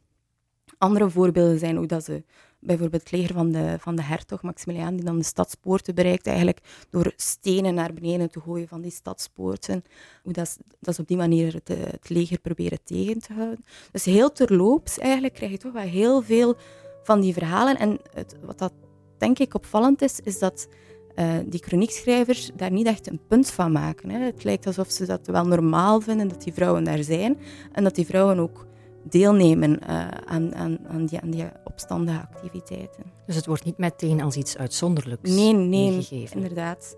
Andere 0.78 1.10
voorbeelden 1.10 1.60
zijn 1.60 1.76
hoe 1.76 1.88
dat 1.88 2.04
ze 2.04 2.24
bijvoorbeeld 2.66 3.02
het 3.02 3.12
leger 3.12 3.34
van 3.34 3.52
de, 3.52 3.76
van 3.80 3.96
de 3.96 4.02
hertog 4.02 4.42
Maximiliaan, 4.42 4.96
die 4.96 5.06
dan 5.06 5.18
de 5.18 5.24
stadspoorten 5.24 5.96
bereikt, 5.96 6.28
eigenlijk 6.28 6.60
door 6.90 7.14
stenen 7.16 7.74
naar 7.74 7.94
beneden 7.94 8.32
te 8.32 8.40
gooien 8.40 8.68
van 8.68 8.82
die 8.82 8.92
stadspoorten. 8.92 9.84
Hoe 10.24 10.34
dat, 10.34 10.58
dat 10.80 10.96
ze 10.96 11.02
op 11.02 11.08
die 11.08 11.18
manier 11.18 11.54
het, 11.54 11.68
het 11.68 12.10
leger 12.10 12.40
proberen 12.40 12.80
tegen 12.84 13.20
te 13.20 13.34
houden. 13.34 13.66
Dus 13.92 14.06
heel 14.06 14.32
terloops 14.32 15.00
eigenlijk 15.00 15.34
krijg 15.34 15.52
je 15.52 15.58
toch 15.58 15.74
wel 15.74 15.82
heel 15.82 16.22
veel 16.22 16.56
van 17.04 17.22
die 17.22 17.34
verhalen. 17.34 17.78
En 17.78 18.00
het, 18.14 18.36
wat 18.42 18.60
dat 18.60 18.74
denk 19.18 19.40
ik 19.40 19.54
opvallend 19.54 20.02
is, 20.02 20.20
is 20.20 20.40
dat 20.40 20.68
uh, 21.16 21.34
die 21.46 21.64
chroniekschrijvers 21.64 22.52
daar 22.56 22.72
niet 22.72 22.86
echt 22.86 23.08
een 23.08 23.22
punt 23.28 23.52
van 23.52 23.72
maken. 23.72 24.10
Hè. 24.10 24.20
Het 24.20 24.44
lijkt 24.44 24.68
alsof 24.68 24.92
ze 24.92 25.06
dat 25.06 25.28
wel 25.28 25.46
normaal 25.46 26.02
vinden 26.02 26.28
dat 26.28 26.44
die 26.44 26.54
vrouwen 26.54 26.84
daar 26.84 27.04
zijn 27.04 27.38
en 27.72 27.84
dat 27.84 27.96
die 27.96 28.06
vrouwen 28.06 28.40
ook 28.40 28.66
deelnemen 29.10 29.80
uh, 29.90 30.08
aan, 30.26 30.56
aan, 30.56 30.78
aan, 30.88 31.06
die, 31.06 31.20
aan 31.20 31.30
die 31.30 31.46
opstandige 31.64 32.28
activiteiten. 32.32 33.04
Dus 33.26 33.36
het 33.36 33.46
wordt 33.46 33.64
niet 33.64 33.78
meteen 33.78 34.22
als 34.22 34.36
iets 34.36 34.58
uitzonderlijks 34.58 35.30
nee, 35.30 35.54
nee, 35.54 36.28
inderdaad. 36.34 36.98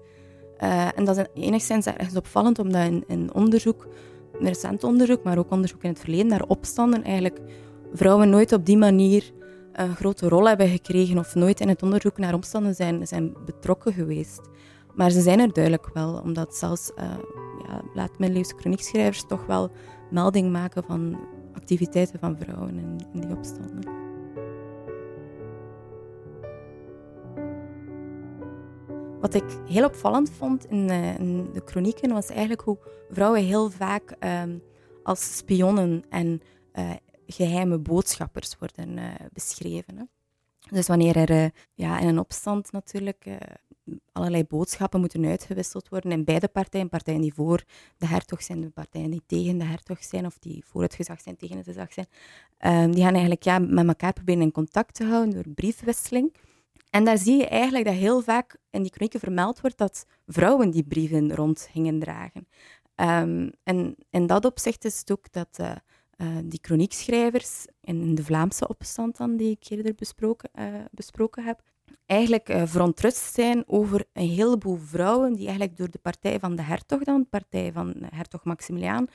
Uh, 0.63 0.97
en 0.97 1.05
dat 1.05 1.17
is 1.17 1.25
enigszins 1.33 1.85
ergens 1.85 2.15
opvallend, 2.15 2.59
omdat 2.59 2.85
in, 2.85 3.03
in 3.07 3.33
onderzoek, 3.33 3.88
recent 4.39 4.83
onderzoek, 4.83 5.24
maar 5.24 5.38
ook 5.38 5.51
onderzoek 5.51 5.83
in 5.83 5.89
het 5.89 6.00
verleden 6.00 6.27
naar 6.27 6.43
opstanden, 6.47 7.03
eigenlijk 7.03 7.39
vrouwen 7.93 8.29
nooit 8.29 8.53
op 8.53 8.65
die 8.65 8.77
manier 8.77 9.31
een 9.74 9.95
grote 9.95 10.27
rol 10.27 10.47
hebben 10.47 10.67
gekregen 10.67 11.17
of 11.17 11.35
nooit 11.35 11.59
in 11.59 11.69
het 11.69 11.83
onderzoek 11.83 12.17
naar 12.17 12.33
opstanden 12.33 12.75
zijn, 12.75 13.07
zijn 13.07 13.33
betrokken 13.45 13.93
geweest. 13.93 14.41
Maar 14.93 15.09
ze 15.09 15.21
zijn 15.21 15.39
er 15.39 15.53
duidelijk 15.53 15.89
wel, 15.93 16.21
omdat 16.24 16.55
zelfs 16.55 16.91
uh, 16.97 17.03
ja, 17.67 17.81
laat-middeleeuwse 17.93 18.55
chroniekschrijvers 18.55 19.25
toch 19.27 19.45
wel 19.45 19.71
melding 20.12 20.51
maken 20.51 20.83
van 20.83 21.19
activiteiten 21.65 22.19
van 22.19 22.38
vrouwen 22.38 22.77
in, 22.77 23.22
die 23.22 23.38
opstanden. 23.38 24.03
Wat 29.19 29.34
ik 29.34 29.43
heel 29.67 29.86
opvallend 29.86 30.29
vond 30.29 30.65
in, 30.65 30.89
in 30.89 31.50
de 31.53 31.62
chronieken 31.65 32.12
was 32.12 32.29
eigenlijk 32.29 32.62
hoe 32.62 32.77
vrouwen 33.10 33.43
heel 33.43 33.69
vaak 33.69 34.15
uh, 34.19 34.43
als 35.03 35.38
spionnen 35.38 36.03
en 36.10 36.41
uh, 36.74 36.91
geheime 37.27 37.79
boodschappers 37.79 38.57
worden 38.60 38.98
uh, 38.98 39.03
beschreven. 39.34 40.10
Dus 40.72 40.88
wanneer 40.88 41.29
er 41.29 41.51
ja, 41.74 42.00
in 42.00 42.07
een 42.07 42.19
opstand 42.19 42.72
natuurlijk 42.72 43.27
allerlei 44.12 44.43
boodschappen 44.43 45.00
moeten 45.00 45.25
uitgewisseld 45.25 45.89
worden 45.89 46.12
in 46.12 46.24
beide 46.24 46.48
partijen. 46.48 46.89
Partijen 46.89 47.22
die 47.22 47.34
voor 47.34 47.63
de 47.98 48.07
hertog 48.07 48.43
zijn, 48.43 48.62
de 48.62 48.69
partijen 48.69 49.12
die 49.12 49.22
tegen 49.25 49.57
de 49.57 49.63
hertog 49.63 50.03
zijn, 50.03 50.25
of 50.25 50.39
die 50.39 50.63
voor 50.65 50.81
het 50.81 50.95
gezag 50.95 51.22
zijn, 51.22 51.36
tegen 51.36 51.57
het 51.57 51.65
gezag 51.65 51.93
zijn. 51.93 52.07
Um, 52.60 52.91
die 52.91 53.03
gaan 53.03 53.12
eigenlijk 53.12 53.43
ja, 53.43 53.60
met 53.60 53.88
elkaar 53.88 54.13
proberen 54.13 54.41
in 54.41 54.51
contact 54.51 54.93
te 54.93 55.05
houden 55.05 55.34
door 55.34 55.53
briefwisseling. 55.53 56.36
En 56.89 57.03
daar 57.03 57.17
zie 57.17 57.38
je 57.38 57.48
eigenlijk 57.48 57.86
dat 57.86 57.93
heel 57.93 58.22
vaak 58.22 58.57
in 58.69 58.81
die 58.81 58.91
chronieken 58.91 59.19
vermeld 59.19 59.62
wordt 59.62 59.77
dat 59.77 60.05
vrouwen 60.27 60.72
die 60.72 60.84
brieven 60.84 61.36
rond 61.36 61.67
gingen 61.72 62.00
dragen. 62.00 62.48
Um, 62.95 63.51
en 63.63 63.95
in 64.10 64.27
dat 64.27 64.45
opzicht 64.45 64.86
is 64.86 65.00
het 65.00 65.12
ook 65.12 65.31
dat 65.31 65.57
uh, 65.62 65.72
uh, 66.17 66.27
die 66.43 66.60
chroniekschrijvers 66.62 67.65
in 67.81 68.15
de 68.15 68.24
Vlaamse 68.24 68.67
opstand 68.67 69.17
dan, 69.17 69.38
die 69.38 69.57
ik 69.60 69.69
eerder 69.69 69.95
besproken, 69.95 70.50
uh, 70.60 70.65
besproken 70.91 71.43
heb, 71.43 71.62
eigenlijk 72.05 72.50
uh, 72.50 72.62
verontrust 72.65 73.34
zijn 73.34 73.63
over 73.67 74.05
een 74.13 74.29
heleboel 74.29 74.77
vrouwen 74.77 75.34
die 75.34 75.48
eigenlijk 75.48 75.77
door 75.77 75.89
de 75.89 76.00
partij 76.01 76.39
van 76.39 76.55
de 76.55 76.62
hertog 76.62 77.03
dan, 77.03 77.19
de 77.22 77.27
partij 77.29 77.72
van 77.72 77.93
hertog 78.10 78.43
Maximiliaan, 78.43 79.07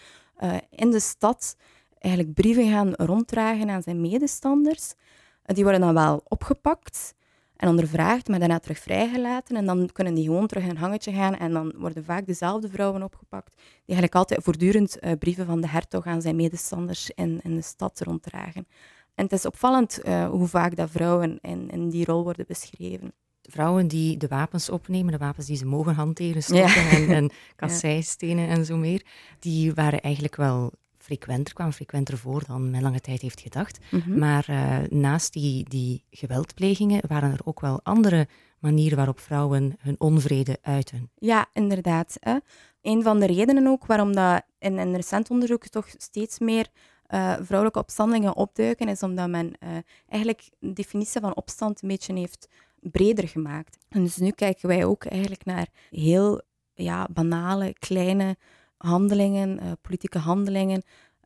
in 0.70 0.90
de 0.90 1.00
stad 1.00 1.56
eigenlijk 1.98 2.34
brieven 2.34 2.70
gaan 2.70 2.92
ronddragen 2.94 3.70
aan 3.70 3.82
zijn 3.82 4.00
medestanders. 4.00 4.94
Die 5.42 5.62
worden 5.62 5.80
dan 5.80 5.94
wel 5.94 6.22
opgepakt 6.28 7.14
en 7.60 7.68
ondervraagd, 7.68 8.28
maar 8.28 8.38
daarna 8.38 8.58
terug 8.58 8.78
vrijgelaten. 8.78 9.56
En 9.56 9.66
dan 9.66 9.90
kunnen 9.92 10.14
die 10.14 10.24
gewoon 10.24 10.46
terug 10.46 10.62
in 10.62 10.70
een 10.70 10.76
hangetje 10.76 11.12
gaan 11.12 11.36
en 11.36 11.52
dan 11.52 11.72
worden 11.76 12.04
vaak 12.04 12.26
dezelfde 12.26 12.68
vrouwen 12.68 13.02
opgepakt, 13.02 13.54
die 13.56 13.64
eigenlijk 13.84 14.14
altijd 14.14 14.42
voortdurend 14.44 14.98
brieven 15.18 15.46
van 15.46 15.60
de 15.60 15.68
hertog 15.68 16.06
aan 16.06 16.22
zijn 16.22 16.36
medestanders 16.36 17.10
in, 17.10 17.40
in 17.42 17.54
de 17.54 17.62
stad 17.62 18.00
ronddragen. 18.00 18.66
En 19.14 19.24
het 19.24 19.32
is 19.32 19.46
opvallend 19.46 20.00
uh, 20.04 20.28
hoe 20.28 20.46
vaak 20.46 20.76
dat 20.76 20.90
vrouwen 20.90 21.38
in, 21.40 21.70
in 21.70 21.88
die 21.88 22.04
rol 22.04 22.22
worden 22.22 22.44
beschreven 22.48 23.12
vrouwen 23.50 23.88
die 23.88 24.16
de 24.16 24.28
wapens 24.28 24.70
opnemen, 24.70 25.12
de 25.12 25.18
wapens 25.18 25.46
die 25.46 25.56
ze 25.56 25.66
mogen 25.66 25.94
hanteren, 25.94 26.42
stokken 26.42 26.88
en, 26.88 27.08
en 27.08 27.30
kasseistenen 27.56 28.48
en 28.48 28.64
zo 28.64 28.76
meer, 28.76 29.02
die 29.38 29.74
waren 29.74 30.00
eigenlijk 30.00 30.36
wel 30.36 30.72
frequenter, 31.10 31.54
kwamen 31.54 31.72
frequenter 31.72 32.18
voor 32.18 32.42
dan 32.46 32.70
men 32.70 32.82
lange 32.82 33.00
tijd 33.00 33.20
heeft 33.20 33.40
gedacht. 33.40 33.78
Mhm. 33.90 34.18
Maar 34.18 34.46
uh, 34.50 34.78
naast 34.88 35.32
die, 35.32 35.68
die 35.68 36.04
geweldplegingen 36.10 37.02
waren 37.08 37.32
er 37.32 37.40
ook 37.44 37.60
wel 37.60 37.80
andere 37.82 38.28
manieren 38.58 38.96
waarop 38.96 39.20
vrouwen 39.20 39.76
hun 39.78 39.94
onvrede 39.98 40.58
uiten. 40.62 41.10
Ja, 41.14 41.46
inderdaad. 41.52 42.16
Hè. 42.20 42.36
Een 42.82 43.02
van 43.02 43.20
de 43.20 43.26
redenen 43.26 43.66
ook 43.66 43.86
waarom 43.86 44.14
dat 44.14 44.42
in, 44.58 44.78
in 44.78 44.94
recent 44.94 45.30
onderzoek 45.30 45.66
toch 45.66 45.86
steeds 45.96 46.38
meer 46.38 46.68
uh, 47.08 47.36
vrouwelijke 47.40 47.78
opstandelingen 47.78 48.36
opduiken, 48.36 48.88
is 48.88 49.02
omdat 49.02 49.28
men 49.28 49.46
uh, 49.46 49.68
eigenlijk 50.08 50.48
de 50.58 50.72
definitie 50.72 51.20
van 51.20 51.36
opstand 51.36 51.82
een 51.82 51.88
beetje 51.88 52.14
heeft 52.14 52.48
breder 52.80 53.28
gemaakt. 53.28 53.78
En 53.88 54.02
dus 54.02 54.16
nu 54.16 54.30
kijken 54.30 54.68
wij 54.68 54.84
ook 54.84 55.04
eigenlijk 55.04 55.44
naar 55.44 55.68
heel 55.90 56.42
ja, 56.74 57.08
banale, 57.12 57.74
kleine 57.78 58.36
handelingen, 58.80 59.58
uh, 59.62 59.72
politieke 59.82 60.18
handelingen, 60.18 60.82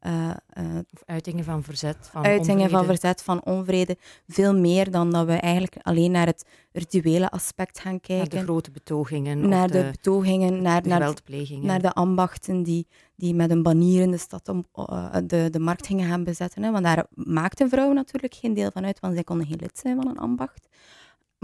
uh, 0.06 0.30
uh, 0.58 0.78
of 0.94 1.02
uitingen 1.06 1.44
van 1.44 1.62
verzet, 1.62 1.96
van 2.12 2.24
uitingen 2.24 2.62
onvrede. 2.62 2.76
van 2.76 2.84
verzet, 2.84 3.22
van 3.22 3.44
onvrede. 3.44 3.96
Veel 4.28 4.54
meer 4.58 4.90
dan 4.90 5.10
dat 5.10 5.26
we 5.26 5.32
eigenlijk 5.32 5.76
alleen 5.82 6.10
naar 6.10 6.26
het 6.26 6.46
rituele 6.72 7.30
aspect 7.30 7.80
gaan 7.80 8.00
kijken. 8.00 8.16
Naar 8.16 8.40
de 8.40 8.46
grote 8.46 8.70
betogingen. 8.70 9.48
Naar 9.48 9.68
de, 9.68 9.82
de, 9.82 9.90
betogingen, 9.90 10.62
naar 10.62 10.82
de, 10.82 10.88
naar, 10.88 11.14
naar 11.60 11.80
de 11.80 11.92
ambachten 11.92 12.62
die, 12.62 12.86
die 13.16 13.34
met 13.34 13.50
een 13.50 13.62
banier 13.62 14.02
in 14.02 14.10
de 14.10 14.18
stad 14.18 14.48
om, 14.48 14.64
uh, 14.76 15.16
de, 15.26 15.48
de 15.50 15.60
markt 15.60 15.86
gingen 15.86 16.08
gaan 16.08 16.24
bezetten. 16.24 16.62
Hè. 16.62 16.70
Want 16.70 16.84
daar 16.84 17.06
maakten 17.14 17.68
vrouwen 17.68 17.94
natuurlijk 17.94 18.34
geen 18.34 18.54
deel 18.54 18.70
van 18.70 18.84
uit, 18.84 19.00
want 19.00 19.14
zij 19.14 19.24
konden 19.24 19.46
geen 19.46 19.58
lid 19.60 19.78
zijn 19.78 19.96
van 19.96 20.08
een 20.08 20.18
ambacht. 20.18 20.68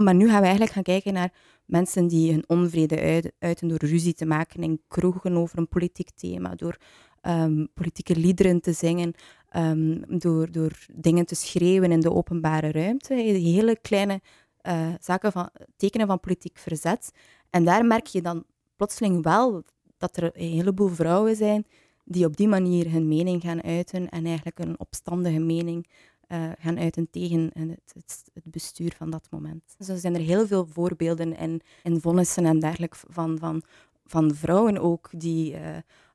Maar 0.03 0.15
nu 0.15 0.27
gaan 0.27 0.39
we 0.39 0.45
eigenlijk 0.45 0.71
gaan 0.71 0.83
kijken 0.83 1.13
naar 1.13 1.33
mensen 1.65 2.07
die 2.07 2.31
hun 2.31 2.43
onvrede 2.47 3.31
uiten 3.39 3.67
door 3.67 3.77
ruzie 3.77 4.13
te 4.13 4.25
maken 4.25 4.63
in 4.63 4.81
kroegen 4.87 5.37
over 5.37 5.57
een 5.57 5.67
politiek 5.67 6.09
thema, 6.15 6.55
door 6.55 6.77
um, 7.21 7.67
politieke 7.73 8.15
liederen 8.15 8.61
te 8.61 8.73
zingen, 8.73 9.13
um, 9.55 10.19
door, 10.19 10.51
door 10.51 10.85
dingen 10.93 11.25
te 11.25 11.35
schreeuwen 11.35 11.91
in 11.91 11.99
de 11.99 12.11
openbare 12.11 12.71
ruimte. 12.71 13.13
Hele 13.13 13.77
kleine 13.81 14.21
uh, 14.67 14.87
zaken 14.99 15.31
van 15.31 15.49
tekenen 15.77 16.07
van 16.07 16.19
politiek 16.19 16.57
verzet. 16.57 17.11
En 17.49 17.63
daar 17.63 17.85
merk 17.85 18.05
je 18.05 18.21
dan 18.21 18.43
plotseling 18.75 19.23
wel 19.23 19.63
dat 19.97 20.17
er 20.17 20.23
een 20.23 20.51
heleboel 20.51 20.89
vrouwen 20.89 21.35
zijn 21.35 21.65
die 22.05 22.25
op 22.25 22.37
die 22.37 22.47
manier 22.47 22.91
hun 22.91 23.07
mening 23.07 23.41
gaan 23.41 23.63
uiten 23.63 24.09
en 24.09 24.25
eigenlijk 24.25 24.59
een 24.59 24.79
opstandige 24.79 25.39
mening 25.39 25.87
uh, 26.31 26.49
gaan 26.59 26.79
uiten 26.79 27.09
tegen 27.09 27.51
het, 27.53 27.91
het, 27.93 28.23
het, 28.33 28.51
bestuur 28.51 28.93
van 28.97 29.09
dat 29.09 29.27
moment. 29.29 29.63
Dus 29.77 29.87
er 29.87 29.97
zijn 29.97 30.15
er 30.15 30.21
heel 30.21 30.47
veel 30.47 30.65
voorbeelden 30.65 31.37
in, 31.37 31.61
in 31.83 32.01
vonnissen 32.01 32.45
en 32.45 32.59
dergelijke 32.59 32.97
van, 33.09 33.37
van, 33.37 33.63
van 34.05 34.35
vrouwen 34.35 34.77
ook 34.77 35.09
die 35.11 35.53
uh, 35.53 35.59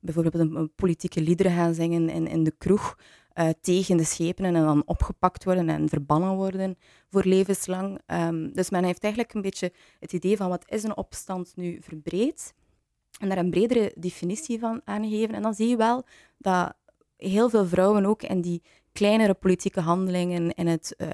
bijvoorbeeld 0.00 0.54
een, 0.54 0.73
politieke 0.75 1.20
liederen 1.20 1.52
gaan 1.52 1.75
zingen 1.75 2.08
in, 2.08 2.26
in 2.26 2.44
de 2.44 2.54
kroeg 2.58 2.99
uh, 3.35 3.49
tegen 3.61 3.96
de 3.96 4.04
schepenen 4.04 4.54
en 4.54 4.64
dan 4.64 4.82
opgepakt 4.87 5.44
worden 5.44 5.68
en 5.68 5.88
verbannen 5.88 6.35
worden 6.35 6.78
voor 7.11 7.25
levenslang. 7.25 8.00
Um, 8.06 8.52
dus 8.52 8.70
men 8.70 8.85
heeft 8.85 9.02
eigenlijk 9.02 9.35
een 9.35 9.42
beetje 9.42 9.73
het 10.00 10.12
idee 10.12 10.37
van 10.37 10.49
wat 10.49 10.64
is 10.68 10.82
een 10.82 10.96
opstand 10.96 11.52
nu 11.56 11.78
verbreed 11.82 12.54
en 13.20 13.28
daar 13.28 13.38
een 13.38 13.50
bredere 13.50 13.92
definitie 13.96 14.58
van 14.58 14.80
aangegeven. 14.85 15.35
En 15.35 15.42
dan 15.42 15.54
zie 15.54 15.68
je 15.68 15.76
wel 15.76 16.04
dat 16.38 16.75
heel 17.16 17.50
veel 17.50 17.66
vrouwen 17.66 18.06
ook 18.06 18.23
in 18.23 18.40
die 18.40 18.62
kleinere 18.96 19.34
politieke 19.34 19.80
handelingen 19.80 20.54
in 20.54 20.66
het 20.66 20.94
uh, 20.98 21.08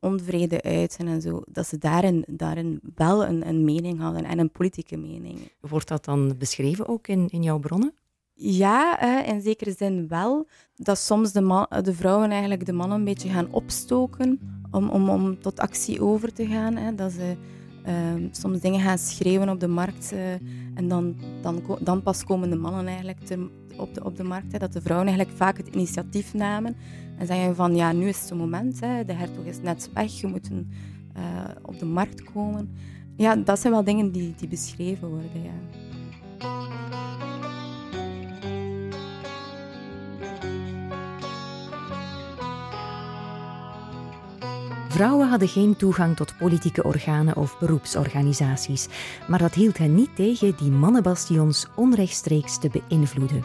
onvrede 0.00 0.62
uiten 0.62 1.08
en 1.08 1.20
zo, 1.20 1.42
dat 1.46 1.66
ze 1.66 1.78
daarin, 1.78 2.24
daarin 2.26 2.80
wel 2.94 3.24
een, 3.24 3.48
een 3.48 3.64
mening 3.64 4.00
hadden 4.00 4.24
en 4.24 4.38
een 4.38 4.50
politieke 4.50 4.96
mening. 4.96 5.38
Wordt 5.60 5.88
dat 5.88 6.04
dan 6.04 6.34
beschreven 6.38 6.88
ook 6.88 7.08
in, 7.08 7.28
in 7.28 7.42
jouw 7.42 7.58
bronnen? 7.58 7.94
Ja, 8.34 9.00
in 9.24 9.40
zekere 9.40 9.72
zin 9.72 10.08
wel. 10.08 10.48
Dat 10.76 10.98
soms 10.98 11.32
de, 11.32 11.40
man, 11.40 11.66
de 11.82 11.94
vrouwen 11.94 12.30
eigenlijk 12.30 12.66
de 12.66 12.72
mannen 12.72 12.98
een 12.98 13.04
beetje 13.04 13.28
gaan 13.28 13.52
opstoken 13.52 14.40
om, 14.70 14.88
om, 14.88 15.08
om 15.08 15.40
tot 15.40 15.60
actie 15.60 16.02
over 16.02 16.32
te 16.32 16.46
gaan. 16.46 16.76
Hè. 16.76 16.94
Dat 16.94 17.12
ze 17.12 17.36
Ehm, 17.84 18.28
soms 18.30 18.60
dingen 18.60 18.80
gaan 18.80 18.98
schreeuwen 18.98 19.48
op 19.48 19.60
de 19.60 19.68
markt 19.68 20.12
uh, 20.12 20.32
en 20.74 20.88
dan, 20.88 21.16
dan, 21.40 21.62
dan 21.80 22.02
pas 22.02 22.24
komen 22.24 22.50
de 22.50 22.56
mannen 22.56 22.86
eigenlijk 22.86 23.18
op, 23.76 23.94
de, 23.94 24.04
op 24.04 24.16
de 24.16 24.24
markt. 24.24 24.52
Hè, 24.52 24.58
dat 24.58 24.72
de 24.72 24.80
vrouwen 24.80 25.08
eigenlijk 25.08 25.38
vaak 25.38 25.56
het 25.56 25.68
initiatief 25.68 26.34
namen 26.34 26.76
en 27.18 27.26
zeggen 27.26 27.56
van 27.56 27.76
ja, 27.76 27.92
nu 27.92 28.08
is 28.08 28.20
het 28.20 28.38
moment, 28.38 28.80
hè, 28.80 29.04
de 29.04 29.12
hertog 29.12 29.44
is 29.44 29.60
net 29.60 29.90
weg, 29.94 30.20
je 30.20 30.26
moet 30.26 30.50
uh, 30.50 30.60
op 31.62 31.78
de 31.78 31.84
markt 31.84 32.22
komen. 32.22 32.74
Ja, 33.16 33.36
dat 33.36 33.58
zijn 33.58 33.72
wel 33.72 33.84
dingen 33.84 34.12
die, 34.12 34.34
die 34.36 34.48
beschreven 34.48 35.08
worden. 35.08 35.42
Ja. 35.42 35.80
Vrouwen 45.02 45.28
hadden 45.28 45.48
geen 45.48 45.76
toegang 45.76 46.16
tot 46.16 46.36
politieke 46.38 46.84
organen 46.84 47.36
of 47.36 47.58
beroepsorganisaties, 47.58 48.88
maar 49.28 49.38
dat 49.38 49.54
hield 49.54 49.78
hen 49.78 49.94
niet 49.94 50.16
tegen 50.16 50.56
die 50.56 50.70
mannenbastions 50.70 51.66
onrechtstreeks 51.74 52.58
te 52.58 52.70
beïnvloeden. 52.70 53.44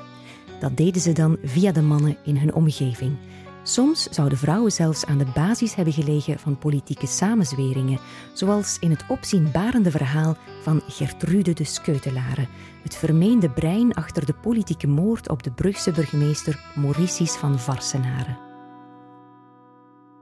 Dat 0.60 0.78
deden 0.78 1.02
ze 1.02 1.12
dan 1.12 1.38
via 1.44 1.72
de 1.72 1.82
mannen 1.82 2.18
in 2.24 2.38
hun 2.38 2.54
omgeving. 2.54 3.16
Soms 3.64 4.08
zouden 4.10 4.38
vrouwen 4.38 4.72
zelfs 4.72 5.06
aan 5.06 5.18
de 5.18 5.28
basis 5.34 5.76
hebben 5.76 5.94
gelegen 5.94 6.40
van 6.40 6.58
politieke 6.58 7.08
samenzweringen, 7.08 8.00
zoals 8.34 8.78
in 8.80 8.90
het 8.90 9.06
opzienbarende 9.08 9.92
verhaal 9.92 10.38
van 10.62 10.82
Gertrude 10.88 11.54
de 11.54 11.64
Skeutelare, 11.64 12.48
het 12.84 12.96
vermeende 12.96 13.50
brein 13.50 13.94
achter 13.94 14.26
de 14.26 14.34
politieke 14.34 14.88
moord 14.88 15.30
op 15.30 15.44
de 15.44 15.52
Brugse 15.52 15.92
burgemeester 15.92 16.60
Mauricis 16.76 17.32
van 17.32 17.60
Varsenaren 17.60 18.47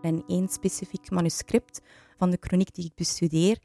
en 0.06 0.24
één 0.28 0.48
specifiek 0.48 1.10
manuscript 1.12 1.82
van 2.18 2.30
de 2.30 2.38
chroniek 2.40 2.74
die 2.74 2.86
ik 2.86 2.96
bestudeer, 2.96 3.58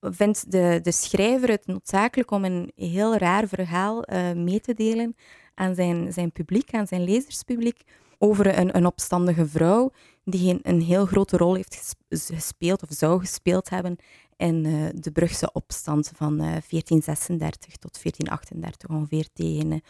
vindt 0.00 0.50
de, 0.50 0.78
de 0.82 0.92
schrijver 0.92 1.48
het 1.48 1.66
noodzakelijk 1.66 2.30
om 2.30 2.44
een 2.44 2.72
heel 2.76 3.16
raar 3.16 3.48
verhaal 3.48 4.12
uh, 4.12 4.32
mee 4.32 4.60
te 4.60 4.74
delen 4.74 5.16
aan 5.54 5.74
zijn, 5.74 6.12
zijn 6.12 6.32
publiek, 6.32 6.74
aan 6.74 6.86
zijn 6.86 7.04
lezerspubliek, 7.04 7.82
over 8.18 8.58
een, 8.58 8.76
een 8.76 8.86
opstandige 8.86 9.46
vrouw 9.46 9.90
die 10.24 10.52
een, 10.52 10.60
een 10.62 10.80
heel 10.80 11.06
grote 11.06 11.36
rol 11.36 11.54
heeft 11.54 11.96
gespeeld 12.08 12.82
of 12.82 12.88
zou 12.90 13.20
gespeeld 13.20 13.68
hebben 13.68 13.96
in 14.36 14.64
uh, 14.64 14.88
de 14.94 15.10
Brugse 15.10 15.52
opstand 15.52 16.12
van 16.14 16.32
uh, 16.32 16.46
eh, 16.46 16.62
1436 16.68 17.76
tot 17.76 18.02
1438 18.02 18.88
ongeveer 18.88 19.28
tegen 19.32 19.82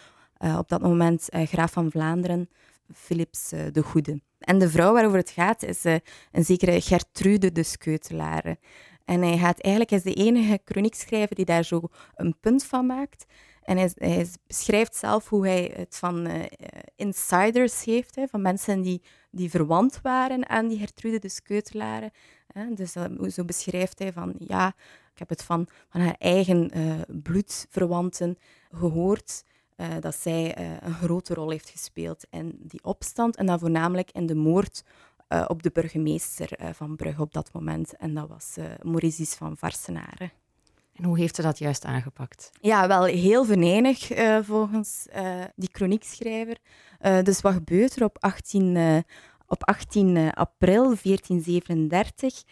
op 0.58 0.68
dat 0.68 0.82
moment 0.82 1.28
graaf 1.30 1.72
van 1.72 1.90
Vlaanderen, 1.90 2.48
Philips 2.92 3.48
de 3.48 3.82
Goede. 3.82 4.20
En 4.38 4.58
de 4.58 4.70
vrouw 4.70 4.92
waarover 4.92 5.18
het 5.18 5.30
gaat 5.30 5.62
is 5.62 5.84
uh, 5.84 5.94
een 6.32 6.44
zekere 6.44 6.80
Gertrude 6.80 7.52
de 7.52 7.62
Skeutelare. 7.62 8.58
En 9.04 9.22
hij 9.22 9.38
gaat 9.38 9.60
eigenlijk 9.60 9.94
is 9.94 10.02
de 10.02 10.14
enige 10.14 10.60
chroniekschrijver 10.64 11.36
die 11.36 11.44
daar 11.44 11.64
zo 11.64 11.82
een 12.14 12.36
punt 12.40 12.64
van 12.64 12.86
maakt. 12.86 13.24
En 13.62 13.76
hij, 13.76 14.26
beschrijft 14.46 14.96
zelf 14.96 15.28
hoe 15.28 15.46
hij 15.46 15.72
het 15.74 15.96
van 15.96 16.26
uh, 16.26 16.42
insiders 16.96 17.84
heeft, 17.84 18.14
hè, 18.14 18.26
van 18.26 18.42
mensen 18.42 18.82
die, 18.82 19.02
die 19.30 19.50
verwant 19.50 20.00
waren 20.02 20.48
aan 20.48 20.68
die 20.68 20.78
Gertrude 20.78 21.18
de 21.18 21.28
Skeutelare. 21.28 22.12
Hè. 22.52 22.74
Dus 22.74 22.92
zo 23.34 23.44
beschrijft 23.44 23.98
hij 23.98 24.12
van, 24.12 24.34
ja, 24.38 24.68
ik 25.12 25.18
heb 25.18 25.28
het 25.28 25.42
van, 25.42 25.68
van 25.88 26.00
haar 26.00 26.16
eigen 26.18 26.70
bloedverwanten 27.22 28.38
gehoord. 28.72 29.44
Uh, 29.76 29.86
dat 30.00 30.14
zij 30.14 30.58
uh, 30.58 30.76
een 30.80 30.94
grote 30.94 31.34
rol 31.34 31.50
heeft 31.50 31.68
gespeeld 31.68 32.24
in 32.30 32.58
die 32.60 32.84
opstand. 32.84 33.36
En 33.36 33.46
dan 33.46 33.58
voornamelijk 33.58 34.10
in 34.12 34.26
de 34.26 34.34
moord 34.34 34.84
uh, 35.28 35.44
op 35.48 35.62
de 35.62 35.70
burgemeester 35.72 36.48
van 36.74 36.96
Brugge 36.96 37.20
op 37.20 37.32
dat 37.32 37.52
moment. 37.52 37.96
En 37.96 38.14
dat 38.14 38.28
was 38.28 38.56
Mauricis 38.82 39.34
van 39.34 39.56
Varsenaren. 39.56 40.32
En 40.92 41.04
hoe 41.04 41.18
heeft 41.18 41.36
ze 41.36 41.42
dat 41.42 41.58
juist 41.58 41.84
aangepakt? 41.84 42.50
Ja, 42.60 42.88
wel 42.88 43.04
heel 43.04 43.44
venijnig 43.44 44.08
volgens 44.42 45.06
die 45.54 45.68
chroniekschrijver. 45.72 46.58
dus 47.22 47.40
wat 47.40 47.52
gebeurt 47.52 47.96
er 47.96 48.04
op 48.04 48.16
18, 48.20 49.04
op 49.46 49.64
18 49.64 50.32
april 50.32 50.82
1437? 50.82 52.42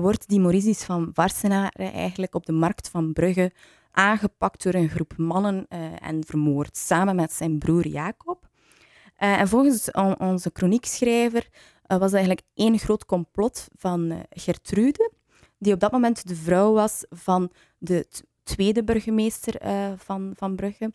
wordt 0.00 0.28
die 0.28 0.40
Mauricis 0.40 0.84
van 0.84 1.10
Varsenaren 1.12 1.92
eigenlijk 1.92 2.34
op 2.34 2.46
de 2.46 2.52
markt 2.52 2.88
van 2.88 3.12
Brugge 3.12 3.52
aangepakt 3.90 4.62
door 4.62 4.74
een 4.74 4.88
groep 4.88 5.16
mannen 5.16 5.66
uh, 5.68 5.78
en 6.00 6.24
vermoord, 6.26 6.76
samen 6.76 7.16
met 7.16 7.32
zijn 7.32 7.58
broer 7.58 7.86
Jacob. 7.86 8.48
Uh, 9.18 9.40
en 9.40 9.48
volgens 9.48 9.90
onze 10.18 10.50
chroniekschrijver 10.52 11.48
uh, 11.86 11.98
was 11.98 12.12
eigenlijk 12.12 12.46
één 12.54 12.78
groot 12.78 13.04
complot 13.04 13.68
van 13.76 14.24
Gertrude, 14.30 15.12
die 15.58 15.72
op 15.72 15.80
dat 15.80 15.92
moment 15.92 16.28
de 16.28 16.36
vrouw 16.36 16.72
was 16.72 17.04
van 17.08 17.52
de 17.78 18.06
tweede 18.42 18.84
burgemeester 18.84 19.54
van, 19.96 20.32
van 20.36 20.56
Brugge. 20.56 20.92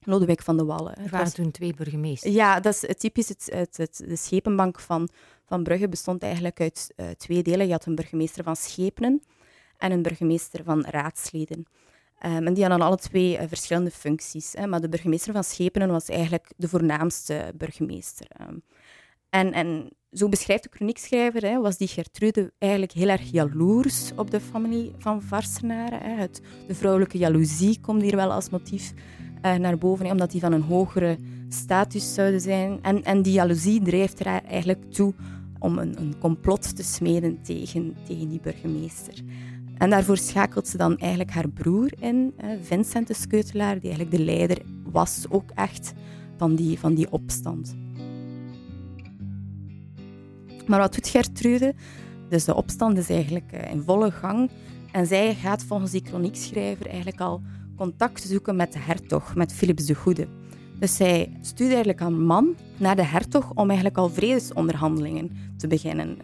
Lodewijk 0.00 0.42
van 0.42 0.56
de 0.56 0.64
Wallen. 0.64 0.96
Er 0.96 1.10
waren 1.10 1.34
toen 1.34 1.50
twee 1.50 1.74
burgemeesters. 1.74 2.34
Ja, 2.34 2.60
dat 2.60 2.82
is 2.82 2.94
typisch. 2.98 3.28
Het, 3.28 3.48
het, 3.52 3.76
het, 3.76 4.02
de 4.06 4.16
schepenbank 4.16 4.80
van, 4.80 5.08
van 5.46 5.62
Brugge 5.62 5.88
bestond 5.88 6.22
eigenlijk 6.22 6.60
uit 6.60 6.94
twee 7.16 7.42
delen. 7.42 7.66
Je 7.66 7.72
had 7.72 7.86
een 7.86 7.94
burgemeester 7.94 8.44
van 8.44 8.56
Schepenen 8.56 9.22
en 9.76 9.92
een 9.92 10.02
burgemeester 10.02 10.64
van 10.64 10.84
raadsleden. 10.84 11.66
Um, 12.24 12.46
en 12.46 12.54
die 12.54 12.64
hadden 12.64 12.86
alle 12.86 12.96
twee 12.96 13.36
uh, 13.36 13.42
verschillende 13.48 13.90
functies. 13.90 14.52
Hè, 14.52 14.66
maar 14.66 14.80
de 14.80 14.88
burgemeester 14.88 15.32
van 15.32 15.44
Schepenen 15.44 15.88
was 15.88 16.08
eigenlijk 16.08 16.52
de 16.56 16.68
voornaamste 16.68 17.52
burgemeester. 17.56 18.26
Um, 18.48 18.62
en, 19.30 19.52
en 19.52 19.90
zo 20.12 20.28
beschrijft 20.28 20.62
de 20.62 20.68
chroniekschrijver, 20.72 21.42
hè, 21.42 21.60
was 21.60 21.76
die 21.76 21.88
Gertrude 21.88 22.52
eigenlijk 22.58 22.92
heel 22.92 23.08
erg 23.08 23.30
jaloers 23.30 24.12
op 24.16 24.30
de 24.30 24.40
familie 24.40 24.92
van 24.98 25.22
Varsenaren. 25.22 26.18
Het, 26.18 26.40
de 26.66 26.74
vrouwelijke 26.74 27.18
jaloezie 27.18 27.80
komt 27.80 28.02
hier 28.02 28.16
wel 28.16 28.32
als 28.32 28.50
motief 28.50 28.92
uh, 29.44 29.54
naar 29.54 29.78
boven, 29.78 30.10
omdat 30.10 30.30
die 30.30 30.40
van 30.40 30.52
een 30.52 30.62
hogere 30.62 31.18
status 31.48 32.14
zouden 32.14 32.40
zijn. 32.40 32.78
En, 32.82 33.04
en 33.04 33.22
die 33.22 33.32
jaloezie 33.32 33.82
drijft 33.82 34.20
er 34.20 34.26
eigenlijk 34.26 34.92
toe 34.92 35.14
om 35.58 35.78
een, 35.78 36.00
een 36.00 36.18
complot 36.18 36.76
te 36.76 36.82
smeden 36.82 37.42
tegen, 37.42 37.96
tegen 38.06 38.28
die 38.28 38.40
burgemeester. 38.40 39.14
En 39.78 39.90
daarvoor 39.90 40.16
schakelt 40.16 40.68
ze 40.68 40.76
dan 40.76 40.98
eigenlijk 40.98 41.30
haar 41.30 41.48
broer 41.48 41.92
in, 42.00 42.34
Vincent 42.62 43.06
de 43.06 43.14
Skeutelaar, 43.14 43.80
die 43.80 43.90
eigenlijk 43.90 44.16
de 44.16 44.24
leider 44.24 44.58
was 44.90 45.24
ook 45.28 45.50
echt 45.54 45.92
van 46.36 46.54
die, 46.54 46.78
van 46.78 46.94
die 46.94 47.10
opstand. 47.10 47.76
Maar 50.66 50.78
wat 50.78 50.94
doet 50.94 51.08
Gertrude? 51.08 51.74
Dus 52.28 52.44
de 52.44 52.54
opstand 52.54 52.98
is 52.98 53.10
eigenlijk 53.10 53.52
eh, 53.52 53.70
in 53.70 53.82
volle 53.82 54.10
gang. 54.10 54.50
En 54.92 55.06
zij 55.06 55.34
gaat 55.34 55.62
volgens 55.62 55.90
die 55.90 56.02
chroniekschrijver 56.04 56.86
eigenlijk 56.86 57.20
al 57.20 57.42
contact 57.76 58.22
zoeken 58.22 58.56
met 58.56 58.72
de 58.72 58.78
hertog, 58.78 59.34
met 59.34 59.52
Philips 59.52 59.86
de 59.86 59.94
Goede. 59.94 60.28
Dus 60.78 60.96
zij 60.96 61.32
stuurt 61.40 61.68
eigenlijk 61.68 62.00
een 62.00 62.24
man 62.26 62.54
naar 62.76 62.96
de 62.96 63.04
hertog 63.04 63.50
om 63.54 63.66
eigenlijk 63.66 63.98
al 63.98 64.08
vredesonderhandelingen 64.08 65.30
te 65.56 65.66
beginnen. 65.66 66.18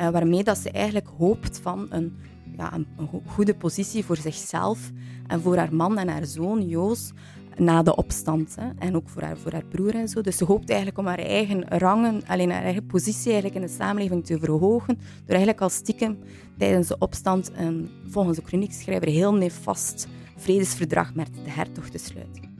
Uh, 0.00 0.08
waarmee 0.08 0.44
dat 0.44 0.58
ze 0.58 0.70
eigenlijk 0.70 1.08
hoopt 1.18 1.58
van 1.58 1.86
een 1.90 2.16
ja, 2.56 2.72
een, 2.72 2.86
goede 3.26 3.54
positie 3.54 4.04
voor 4.04 4.16
zichzelf 4.16 4.90
en 5.26 5.40
voor 5.40 5.56
haar 5.56 5.74
man 5.74 5.98
en 5.98 6.08
haar 6.08 6.26
zoon 6.26 6.68
Joos 6.68 7.12
na 7.56 7.82
de 7.82 7.96
opstand. 7.96 8.56
Hè. 8.60 8.68
En 8.78 8.96
ook 8.96 9.08
voor 9.08 9.22
haar, 9.22 9.36
voor 9.36 9.52
haar 9.52 9.64
broer 9.64 9.94
en 9.94 10.08
zo. 10.08 10.20
Dus 10.20 10.36
ze 10.36 10.44
hoopt 10.44 10.68
eigenlijk 10.68 10.98
om 10.98 11.06
haar 11.06 11.18
eigen 11.18 11.68
rangen, 11.68 12.22
alleen 12.26 12.50
haar 12.50 12.62
eigen 12.62 12.86
positie 12.86 13.32
eigenlijk 13.32 13.54
in 13.54 13.66
de 13.66 13.76
samenleving 13.76 14.26
te 14.26 14.38
verhogen. 14.38 14.94
Door 14.96 15.34
eigenlijk 15.34 15.60
al 15.60 15.68
stiekem 15.68 16.18
tijdens 16.58 16.88
de 16.88 16.98
opstand 16.98 17.50
een, 17.56 17.90
volgens 18.08 18.36
de 18.36 18.44
chroniekschrijver, 18.44 19.08
heel 19.08 19.34
nefast 19.34 20.08
vredesverdrag 20.36 21.14
met 21.14 21.30
de 21.44 21.50
hertog 21.50 21.88
te 21.88 21.98
sluiten. 21.98 22.54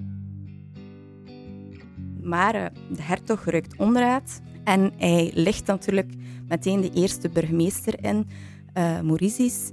Maar 2.23 2.55
uh, 2.55 2.65
de 2.97 3.03
hertog 3.03 3.45
ruikt 3.45 3.77
onderuit 3.77 4.41
en 4.65 4.93
hij 4.97 5.31
ligt 5.35 5.67
natuurlijk 5.67 6.13
meteen 6.49 6.81
de 6.81 6.91
eerste 6.91 7.29
burgemeester 7.29 8.05
in, 8.05 8.27
uh, 8.79 9.01
Mauricis. 9.01 9.71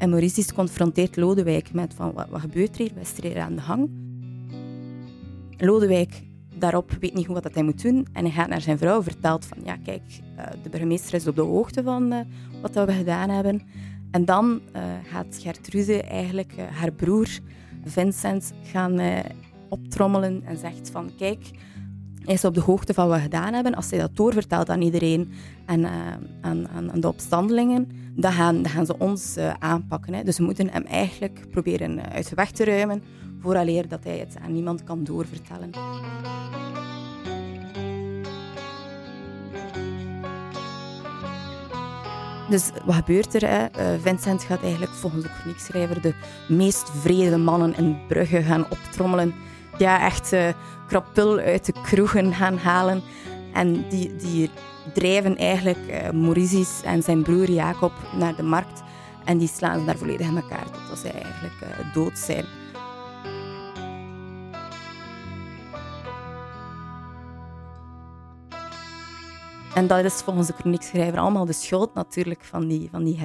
En 0.00 0.10
Mauricis 0.10 0.52
confronteert 0.52 1.16
Lodewijk 1.16 1.72
met 1.72 1.94
van, 1.94 2.12
wat, 2.12 2.28
wat 2.28 2.40
gebeurt 2.40 2.78
er 2.78 2.78
hier? 2.78 2.90
Wat 2.94 3.12
is 3.18 3.30
er 3.30 3.40
aan 3.40 3.54
de 3.54 3.60
gang? 3.60 3.90
Lodewijk 5.56 6.22
daarop 6.54 6.90
weet 7.00 7.14
niet 7.14 7.26
goed 7.26 7.42
wat 7.42 7.54
hij 7.54 7.62
moet 7.62 7.82
doen. 7.82 8.06
En 8.12 8.24
hij 8.24 8.32
gaat 8.32 8.48
naar 8.48 8.60
zijn 8.60 8.78
vrouw, 8.78 9.02
vertelt 9.02 9.44
van, 9.44 9.58
ja 9.64 9.76
kijk, 9.76 10.02
uh, 10.36 10.44
de 10.62 10.68
burgemeester 10.68 11.14
is 11.14 11.26
op 11.26 11.36
de 11.36 11.42
hoogte 11.42 11.82
van 11.82 12.12
uh, 12.12 12.20
wat 12.62 12.74
we 12.74 12.92
gedaan 12.92 13.30
hebben. 13.30 13.62
En 14.10 14.24
dan 14.24 14.60
uh, 14.76 14.82
gaat 15.10 15.38
Gertrude 15.40 16.02
eigenlijk 16.02 16.52
haar 16.70 16.92
broer 16.92 17.28
Vincent 17.84 18.52
gaan 18.62 19.00
optrommelen 19.68 20.42
en 20.44 20.56
zegt 20.56 20.90
van, 20.90 21.10
kijk, 21.16 21.50
hij 22.24 22.34
is 22.34 22.44
op 22.44 22.54
de 22.54 22.60
hoogte 22.60 22.94
van 22.94 23.08
wat 23.08 23.16
we 23.16 23.22
gedaan 23.22 23.52
hebben. 23.54 23.74
Als 23.74 23.90
hij 23.90 23.98
dat 23.98 24.16
doorvertelt 24.16 24.68
aan 24.68 24.82
iedereen 24.82 25.32
en 25.66 25.86
aan, 25.86 26.68
aan, 26.68 26.90
aan 26.90 27.00
de 27.00 27.08
opstandelingen, 27.08 27.88
dan 28.14 28.32
gaan, 28.32 28.68
gaan 28.68 28.86
ze 28.86 28.98
ons 28.98 29.36
uh, 29.36 29.52
aanpakken. 29.58 30.14
Hè. 30.14 30.22
Dus 30.22 30.38
we 30.38 30.44
moeten 30.44 30.70
hem 30.70 30.84
eigenlijk 30.84 31.46
proberen 31.50 31.98
uh, 31.98 32.02
uit 32.12 32.28
de 32.28 32.34
weg 32.34 32.50
te 32.50 32.64
ruimen, 32.64 33.02
vooraleer 33.40 33.88
dat 33.88 34.04
hij 34.04 34.18
het 34.18 34.36
aan 34.44 34.52
niemand 34.52 34.84
kan 34.84 35.04
doorvertellen. 35.04 35.70
Dus 42.48 42.70
wat 42.84 42.94
gebeurt 42.94 43.34
er? 43.34 43.48
Hè? 43.48 43.66
Vincent 44.00 44.42
gaat 44.42 44.62
eigenlijk 44.62 44.92
volgens 44.92 45.22
de 45.22 45.28
chroniekschrijver 45.28 46.02
de 46.02 46.14
meest 46.48 46.90
vrede 46.90 47.36
mannen 47.36 47.76
in 47.76 47.98
Brugge 48.08 48.42
gaan 48.42 48.66
optrommelen. 48.70 49.34
Ja, 49.78 50.00
echt 50.00 50.32
uh, 50.32 50.48
krapul 50.86 51.38
uit 51.38 51.66
de 51.66 51.72
kroegen 51.82 52.34
gaan 52.34 52.56
halen. 52.56 53.02
En 53.52 53.88
die, 53.88 54.16
die 54.16 54.50
drijven 54.94 55.36
eigenlijk 55.36 55.78
uh, 56.14 56.84
en 56.84 57.02
zijn 57.02 57.22
broer 57.22 57.50
Jacob 57.50 57.92
naar 58.16 58.36
de 58.36 58.42
markt. 58.42 58.82
En 59.24 59.38
die 59.38 59.48
slaan 59.48 59.78
ze 59.78 59.84
daar 59.84 59.98
volledig 59.98 60.26
in 60.26 60.36
elkaar 60.36 60.64
totdat 60.64 60.98
zij 60.98 61.12
eigenlijk 61.12 61.54
dood 61.94 62.18
zijn. 62.18 62.44
En 69.74 69.86
dat 69.86 70.04
is 70.04 70.14
volgens 70.14 70.46
de 70.46 70.52
chroniekschrijver 70.52 71.18
allemaal 71.18 71.44
de 71.44 71.52
schuld 71.52 71.94
natuurlijk 71.94 72.44
van 72.44 72.68
die, 72.68 72.88
van 72.90 73.04
die. 73.04 73.18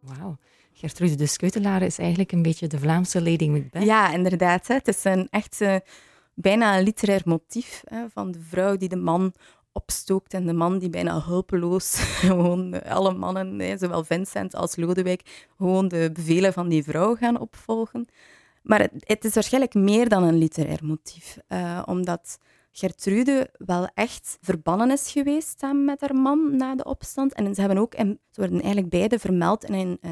Wauw. 0.00 0.36
Gertrude 0.72 1.14
de 1.14 1.26
Skeutelaar 1.26 1.82
is 1.82 1.98
eigenlijk 1.98 2.32
een 2.32 2.42
beetje 2.42 2.66
de 2.66 2.78
Vlaamse 2.78 3.22
Lady 3.22 3.48
Macbeth. 3.48 3.84
Ja, 3.84 4.12
inderdaad. 4.12 4.66
Hè. 4.66 4.74
Het 4.74 4.88
is 4.88 5.04
een 5.04 5.28
echt 5.30 5.64
bijna 6.34 6.78
een 6.78 6.84
literair 6.84 7.22
motief 7.24 7.82
van 8.12 8.32
de 8.32 8.40
vrouw 8.40 8.76
die 8.76 8.88
de 8.88 8.96
man 8.96 9.32
opstookt 9.72 10.34
en 10.34 10.46
de 10.46 10.52
man 10.52 10.78
die 10.78 10.90
bijna 10.90 11.22
hulpeloos 11.24 11.94
gewoon 12.24 12.82
alle 12.82 13.14
mannen, 13.14 13.58
hè, 13.58 13.76
zowel 13.76 14.04
Vincent 14.04 14.54
als 14.54 14.76
Lodewijk, 14.76 15.46
gewoon 15.56 15.88
de 15.88 16.10
bevelen 16.12 16.52
van 16.52 16.68
die 16.68 16.82
vrouw 16.82 17.14
gaan 17.14 17.40
opvolgen. 17.40 18.06
Maar 18.62 18.80
het, 18.80 18.92
het 18.96 19.24
is 19.24 19.34
waarschijnlijk 19.34 19.74
meer 19.74 20.08
dan 20.08 20.22
een 20.22 20.38
literair 20.38 20.80
motief, 20.82 21.38
uh, 21.48 21.82
omdat 21.84 22.38
Gertrude 22.72 23.50
wel 23.58 23.88
echt 23.94 24.38
verbannen 24.40 24.90
is 24.90 25.10
geweest 25.10 25.58
samen 25.58 25.84
met 25.84 26.00
haar 26.00 26.14
man 26.14 26.56
na 26.56 26.74
de 26.74 26.84
opstand. 26.84 27.32
En 27.32 27.54
ze, 27.54 27.60
hebben 27.60 27.78
ook, 27.78 27.94
en 27.94 28.20
ze 28.30 28.40
worden 28.40 28.60
eigenlijk 28.60 28.88
beide 28.88 29.18
vermeld 29.18 29.64
in 29.64 29.74
een 29.74 29.98
uh, 30.00 30.10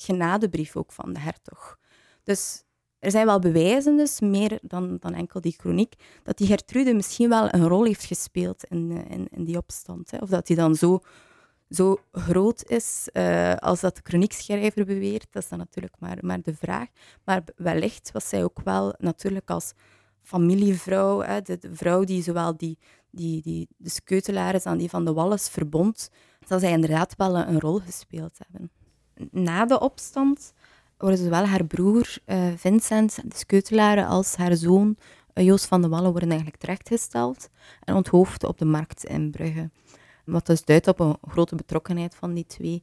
genadebrief 0.00 0.76
ook 0.76 0.92
van 0.92 1.12
de 1.12 1.20
hertog. 1.20 1.78
Dus 2.22 2.62
er 2.98 3.10
zijn 3.10 3.26
wel 3.26 3.38
bewijzen, 3.38 3.96
dus 3.96 4.20
meer 4.20 4.58
dan, 4.62 4.96
dan 5.00 5.14
enkel 5.14 5.40
die 5.40 5.54
chroniek, 5.56 5.94
dat 6.22 6.36
die 6.38 6.46
Gertrude 6.46 6.94
misschien 6.94 7.28
wel 7.28 7.54
een 7.54 7.68
rol 7.68 7.84
heeft 7.84 8.04
gespeeld 8.04 8.64
in, 8.64 8.90
uh, 8.90 8.98
in, 9.10 9.28
in, 9.30 9.44
die 9.44 9.56
opstand. 9.56 10.10
Hè. 10.10 10.18
Of 10.18 10.28
dat 10.28 10.46
die 10.46 10.56
dan 10.56 10.74
zo, 10.74 11.00
zo 11.70 11.96
groot 12.12 12.64
is 12.64 13.08
uh, 13.12 13.54
als 13.54 13.80
dat 13.80 13.94
de 13.96 14.00
chroniekschrijver 14.04 14.84
beweert, 14.84 15.26
dat 15.30 15.42
is 15.42 15.48
dan 15.48 15.58
natuurlijk 15.58 15.94
maar, 15.98 16.18
maar 16.20 16.42
de 16.42 16.54
vraag. 16.54 16.88
Maar 17.24 17.42
wellicht 17.56 18.12
was 18.12 18.28
zij 18.28 18.44
ook 18.44 18.60
wel 18.64 18.94
natuurlijk 18.98 19.50
als 19.50 19.72
familievrouw, 20.22 21.20
hè, 21.20 21.42
de, 21.42 21.58
vrouw 21.72 22.04
die 22.04 22.22
zowel 22.22 22.56
die, 22.56 22.78
die, 23.10 23.42
die, 23.42 23.68
de 23.76 23.90
skeutelaars 23.90 24.66
aan 24.66 24.78
die 24.78 24.88
van 24.88 25.04
de 25.04 25.12
Wallis 25.12 25.48
verbond, 25.48 26.10
zal 26.46 26.58
zij 26.58 26.70
inderdaad 26.70 27.16
wel 27.16 27.36
een, 27.36 27.60
rol 27.60 27.78
gespeeld 27.78 28.38
hebben. 28.38 28.70
Na 29.30 29.66
de 29.66 29.80
opstand 29.80 30.52
worden 30.98 31.18
zowel 31.18 31.44
haar 31.44 31.64
broer 31.64 32.18
uh, 32.26 32.46
Vincent, 32.56 33.14
de 33.14 33.36
skeutelaren, 33.36 34.06
als 34.06 34.36
haar 34.36 34.56
zoon 34.56 34.96
uh, 35.34 35.44
Joost 35.44 35.66
van 35.66 35.82
de 35.82 35.88
Wallen 35.88 36.10
worden 36.10 36.28
eigenlijk 36.28 36.60
terechtgesteld 36.60 37.48
en 37.84 37.94
onthoofd 37.94 38.44
op 38.44 38.58
de 38.58 38.64
markt 38.64 39.04
in 39.04 39.30
Brugge. 39.30 39.70
Wat 40.24 40.46
dus 40.46 40.64
duidt 40.64 40.88
op 40.88 41.00
een 41.00 41.16
grote 41.28 41.54
betrokkenheid 41.54 42.14
van 42.14 42.34
die 42.34 42.46
twee, 42.46 42.82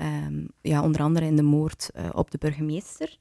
um, 0.00 0.48
ja, 0.60 0.82
onder 0.82 1.00
andere 1.00 1.26
in 1.26 1.36
de 1.36 1.42
moord 1.42 1.90
uh, 1.96 2.08
op 2.12 2.30
de 2.30 2.38
burgemeester. 2.38 3.18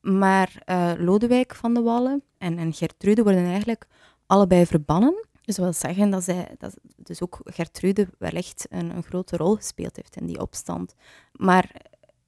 Maar 0.00 0.62
Lodewijk 0.98 1.54
van 1.54 1.74
de 1.74 1.82
Wallen 1.82 2.22
en, 2.38 2.58
en 2.58 2.72
Gertrude 2.72 3.22
worden 3.22 3.44
eigenlijk 3.44 3.86
allebei 4.26 4.66
verbannen. 4.66 5.26
Dus 5.42 5.56
dat 5.56 5.64
wil 5.64 5.90
zeggen 5.90 6.10
dat, 6.10 6.24
zij, 6.24 6.54
dat 6.58 6.74
dus 6.96 7.22
ook 7.22 7.40
Gertrude 7.44 8.08
wellicht 8.18 8.66
een, 8.70 8.96
een 8.96 9.02
grote 9.02 9.36
rol 9.36 9.54
gespeeld 9.54 9.96
heeft 9.96 10.16
in 10.16 10.26
die 10.26 10.40
opstand. 10.40 10.94
Maar 11.32 11.74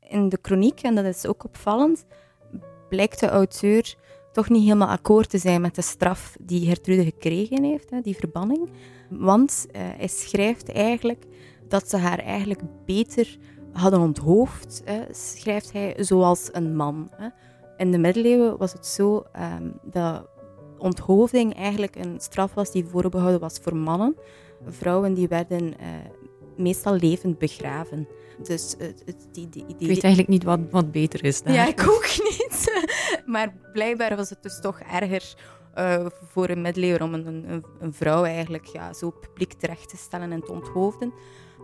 in 0.09 0.29
de 0.29 0.39
chroniek, 0.43 0.81
en 0.81 0.95
dat 0.95 1.05
is 1.05 1.27
ook 1.27 1.45
opvallend, 1.45 2.05
blijkt 2.89 3.21
de 3.21 3.29
auteur 3.29 3.95
toch 4.33 4.49
niet 4.49 4.63
helemaal 4.63 4.89
akkoord 4.89 5.31
te 5.31 5.39
zijn 5.39 5.61
met 5.61 5.75
de 5.75 5.83
straf 5.83 6.37
die 6.41 6.67
Gertrude 6.67 7.05
gekregen 7.05 7.65
heeft, 7.65 8.05
die 8.05 8.17
verbanning. 8.17 8.71
Want 9.11 9.67
uh, 9.67 9.81
hij 9.97 10.09
schrijft 10.09 10.73
eigenlijk 10.73 11.25
dat 11.69 11.91
ze 11.91 11.97
haar 11.97 12.19
eigenlijk 12.19 12.61
beter 12.87 13.37
hadden 13.73 14.01
onthoofd, 14.01 14.83
schrijft 15.11 15.73
hij, 15.73 15.95
zoals 15.99 16.49
een 16.53 16.77
man. 16.77 17.11
In 17.77 17.91
de 17.91 17.99
middeleeuwen 17.99 18.57
was 18.57 18.73
het 18.73 18.87
zo 18.87 19.25
um, 19.37 19.79
dat 19.83 20.29
onthoofding 20.79 21.55
eigenlijk 21.55 21.97
een 21.97 22.21
straf 22.21 22.55
was 22.55 22.73
die 22.73 22.85
voorbehouden 22.85 23.41
was 23.41 23.59
voor 23.59 23.77
mannen. 23.77 24.17
Vrouwen 24.67 25.15
die 25.15 25.29
werden 25.29 25.67
uh, 25.67 25.87
meestal 26.57 26.95
levend 26.95 27.39
begraven. 27.39 28.09
Dus 28.43 28.75
het, 28.79 29.03
het, 29.05 29.29
die, 29.33 29.49
die, 29.49 29.67
die, 29.67 29.77
ik 29.79 29.87
weet 29.87 30.03
eigenlijk 30.03 30.29
niet 30.29 30.45
wat, 30.45 30.61
wat 30.71 30.93
beter 30.93 31.25
is 31.25 31.43
daar. 31.43 31.55
Ja, 31.55 31.67
ik 31.67 31.89
ook 31.89 32.09
niet. 32.19 32.85
maar 33.27 33.53
blijkbaar 33.73 34.17
was 34.17 34.31
het 34.31 34.43
dus 34.43 34.61
toch 34.61 34.81
erger 34.81 35.35
uh, 35.79 36.07
voor 36.31 36.49
een 36.49 36.61
middeleeuwer 36.61 37.03
om 37.03 37.15
een, 37.15 37.27
een, 37.27 37.65
een, 37.81 37.93
vrouw 37.93 38.25
eigenlijk 38.25 38.67
ja, 38.67 38.93
zo 38.93 39.11
publiek 39.11 39.53
terecht 39.53 39.89
te 39.89 39.97
stellen 39.97 40.33
en 40.33 40.41
te 40.41 40.53
onthoofden. 40.53 41.13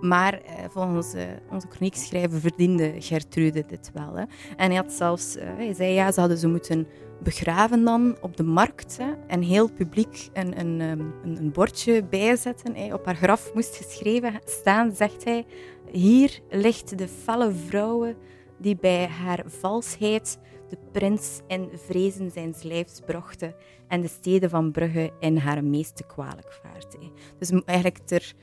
Maar 0.00 0.32
eh, 0.32 0.64
volgens 0.70 1.14
uh, 1.14 1.22
onze 1.50 1.66
chroniekschrijver 1.70 2.40
verdiende 2.40 2.94
Gertrude 2.98 3.64
dit 3.66 3.90
wel. 3.94 4.14
Hè. 4.14 4.24
En 4.56 4.66
hij 4.66 4.74
had 4.74 4.92
zelfs, 4.92 5.36
uh, 5.36 5.42
hij 5.56 5.74
zei 5.74 5.92
ja, 5.92 6.12
ze 6.12 6.20
hadden 6.20 6.38
ze 6.38 6.48
moeten 6.48 6.86
begraven 7.22 7.84
dan 7.84 8.16
op 8.20 8.36
de 8.36 8.42
markt. 8.42 8.98
Hè, 9.00 9.12
en 9.26 9.42
heel 9.42 9.72
publiek 9.72 10.28
een, 10.32 10.60
een, 10.60 10.80
um, 10.80 11.14
een, 11.24 11.36
een 11.36 11.52
bordje 11.52 12.04
bijzetten. 12.04 12.76
Hè. 12.76 12.94
Op 12.94 13.04
haar 13.04 13.16
graf 13.16 13.54
moest 13.54 13.76
geschreven 13.76 14.40
staan, 14.44 14.92
zegt 14.94 15.24
hij, 15.24 15.46
hier 15.92 16.40
ligt 16.50 16.98
de 16.98 17.08
felle 17.08 17.52
vrouwen 17.52 18.16
die 18.58 18.76
bij 18.76 19.06
haar 19.06 19.42
valsheid 19.46 20.38
de 20.68 20.78
prins 20.92 21.40
in 21.46 21.68
vrezen 21.86 22.30
zijn 22.30 22.54
lijfs 22.62 23.00
brochten 23.06 23.54
en 23.88 24.00
de 24.00 24.08
steden 24.08 24.50
van 24.50 24.72
Brugge 24.72 25.12
in 25.20 25.36
haar 25.36 25.64
meeste 25.64 26.04
kwalijk 26.06 26.52
vaart. 26.62 26.96
Dus 27.38 27.50
eigenlijk 27.50 27.98
ter 27.98 28.34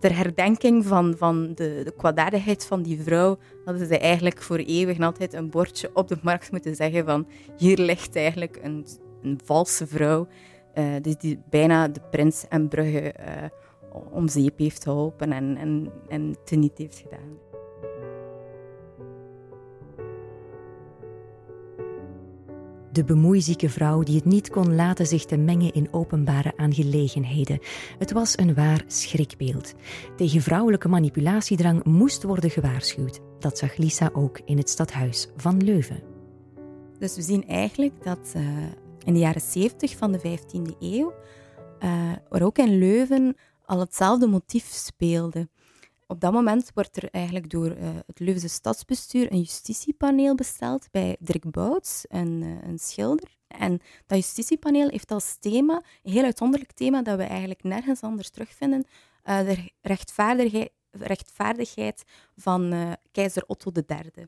ter 0.00 0.16
herdenking 0.16 0.86
van, 0.86 1.14
van 1.16 1.54
de, 1.54 1.80
de 1.84 1.94
kwaadaardigheid 1.96 2.66
van 2.66 2.82
die 2.82 3.02
vrouw, 3.02 3.38
hadden 3.64 3.86
ze 3.86 3.98
eigenlijk 3.98 4.42
voor 4.42 4.58
eeuwig 4.58 4.96
en 4.96 5.02
altijd 5.02 5.32
een 5.32 5.50
bordje 5.50 5.90
op 5.94 6.08
de 6.08 6.18
markt 6.22 6.50
moeten 6.50 6.74
zeggen 6.74 7.04
van 7.04 7.28
hier 7.56 7.78
ligt 7.78 8.16
eigenlijk 8.16 8.58
een, 8.62 8.86
een 9.22 9.40
valse 9.44 9.86
vrouw, 9.86 10.28
uh, 10.74 10.84
dus 11.02 11.16
die 11.16 11.42
bijna 11.50 11.88
de 11.88 12.00
prins 12.10 12.44
en 12.48 12.68
Brugge 12.68 13.14
uh, 13.20 13.26
om 14.10 14.28
zeep 14.28 14.58
heeft 14.58 14.82
geholpen 14.82 15.32
en, 15.32 15.56
en, 15.56 15.92
en 16.08 16.36
teniet 16.44 16.78
heeft 16.78 16.98
gedaan. 16.98 17.46
De 22.96 23.04
bemoeizieke 23.04 23.68
vrouw 23.68 24.02
die 24.02 24.16
het 24.16 24.24
niet 24.24 24.50
kon 24.50 24.74
laten 24.74 25.06
zich 25.06 25.24
te 25.24 25.36
mengen 25.36 25.72
in 25.72 25.88
openbare 25.90 26.52
aangelegenheden. 26.56 27.58
Het 27.98 28.12
was 28.12 28.38
een 28.38 28.54
waar 28.54 28.84
schrikbeeld. 28.86 29.74
Tegen 30.16 30.40
vrouwelijke 30.40 30.88
manipulatiedrang 30.88 31.84
moest 31.84 32.22
worden 32.22 32.50
gewaarschuwd. 32.50 33.20
Dat 33.38 33.58
zag 33.58 33.76
Lisa 33.76 34.10
ook 34.12 34.40
in 34.44 34.56
het 34.56 34.68
stadhuis 34.68 35.28
van 35.36 35.64
Leuven. 35.64 36.02
Dus 36.98 37.16
we 37.16 37.22
zien 37.22 37.48
eigenlijk 37.48 38.04
dat 38.04 38.32
uh, 38.36 38.42
in 39.04 39.12
de 39.12 39.18
jaren 39.18 39.40
70 39.40 39.96
van 39.96 40.12
de 40.12 40.18
15e 40.18 40.78
eeuw 40.80 41.12
uh, 41.84 42.12
er 42.30 42.44
ook 42.44 42.58
in 42.58 42.78
Leuven 42.78 43.36
al 43.66 43.80
hetzelfde 43.80 44.26
motief 44.26 44.64
speelde. 44.64 45.48
Op 46.06 46.20
dat 46.20 46.32
moment 46.32 46.70
wordt 46.74 46.96
er 46.96 47.08
eigenlijk 47.10 47.50
door 47.50 47.70
uh, 47.70 47.88
het 48.06 48.18
Leuvense 48.18 48.48
stadsbestuur 48.48 49.32
een 49.32 49.38
justitiepaneel 49.38 50.34
besteld 50.34 50.90
bij 50.90 51.16
Dirk 51.20 51.50
Bouts, 51.50 52.04
een, 52.08 52.42
uh, 52.42 52.68
een 52.68 52.78
schilder. 52.78 53.36
En 53.48 53.80
dat 54.06 54.18
justitiepaneel 54.18 54.88
heeft 54.88 55.10
als 55.10 55.36
thema, 55.40 55.82
een 56.02 56.12
heel 56.12 56.24
uitzonderlijk 56.24 56.72
thema 56.72 57.02
dat 57.02 57.16
we 57.16 57.24
eigenlijk 57.24 57.62
nergens 57.62 58.00
anders 58.00 58.30
terugvinden, 58.30 58.86
uh, 59.24 59.38
de 59.40 59.70
rechtvaardigheid, 59.82 60.70
rechtvaardigheid 60.90 62.04
van 62.36 62.96
keizer 63.12 63.44
Otto 63.46 63.70
III. 63.86 64.26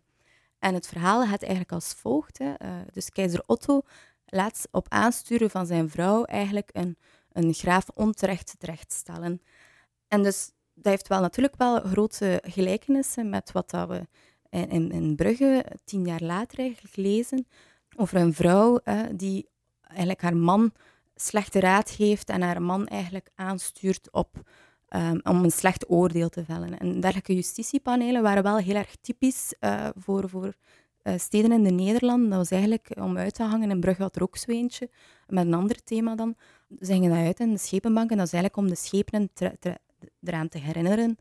En 0.58 0.74
het 0.74 0.86
verhaal 0.86 1.26
gaat 1.26 1.42
eigenlijk 1.42 1.72
als 1.72 1.92
volgt. 1.92 2.38
Hè. 2.38 2.54
dus 2.92 3.10
keizer 3.10 3.42
Otto 3.46 3.82
laat 4.26 4.68
op 4.70 4.86
aansturen 4.88 5.50
van 5.50 5.66
zijn 5.66 5.90
vrouw 5.90 6.24
eigenlijk 6.24 6.70
een, 6.72 6.96
een 7.38 7.54
graaf 7.54 7.88
onterecht 7.94 8.54
terechtstellen. 8.58 9.42
En 10.08 10.22
dus 10.22 10.50
dat 10.74 10.92
heeft 10.92 11.08
wel 11.08 11.20
natuurlijk 11.20 11.56
wel 11.56 11.80
grote 11.80 12.42
gelijkenissen 12.46 13.28
met 13.28 13.52
wat 13.52 13.70
dat 13.70 13.88
we 13.88 14.06
in, 14.50 14.90
in 14.90 15.16
Brugge 15.16 15.64
tien 15.84 16.04
jaar 16.04 16.22
later 16.22 16.58
eigenlijk 16.58 16.96
lezen. 16.96 17.46
Over 17.96 18.16
een 18.16 18.34
vrouw 18.34 18.80
die 19.12 19.48
eigenlijk 19.82 20.22
haar 20.22 20.36
man 20.36 20.72
slechte 21.20 21.60
raad 21.60 21.90
geeft 21.90 22.28
en 22.28 22.42
haar 22.42 22.62
man 22.62 22.86
eigenlijk 22.86 23.28
aanstuurt 23.34 24.12
op, 24.12 24.42
um, 24.88 25.20
om 25.22 25.44
een 25.44 25.52
slecht 25.52 25.90
oordeel 25.90 26.28
te 26.28 26.44
vellen. 26.44 26.78
En 26.78 27.00
dergelijke 27.00 27.34
justitiepanelen 27.34 28.22
waren 28.22 28.42
wel 28.42 28.56
heel 28.56 28.74
erg 28.74 28.96
typisch 29.00 29.54
uh, 29.60 29.88
voor, 29.94 30.28
voor 30.28 30.54
uh, 31.08 31.18
steden 31.18 31.52
in 31.52 31.62
de 31.62 31.70
Nederlanden. 31.70 32.28
Dat 32.28 32.38
was 32.38 32.50
eigenlijk 32.50 32.90
om 33.00 33.16
uit 33.16 33.34
te 33.34 33.42
hangen. 33.42 33.70
In 33.70 33.80
Brugge 33.80 34.02
had 34.02 34.16
er 34.16 34.22
ook 34.22 34.36
zo 34.36 34.50
eentje, 34.50 34.90
met 35.26 35.46
een 35.46 35.54
ander 35.54 35.84
thema 35.84 36.14
dan. 36.14 36.34
Ze 36.80 36.92
gingen 36.92 37.10
dat 37.10 37.18
uit 37.18 37.40
in 37.40 37.50
de 37.50 37.58
schepenbanken. 37.58 38.16
Dat 38.16 38.26
is 38.26 38.32
eigenlijk 38.32 38.62
om 38.62 38.68
de 38.68 38.80
schepen 38.80 39.30
eraan 40.20 40.48
te 40.48 40.58
herinneren 40.58 41.18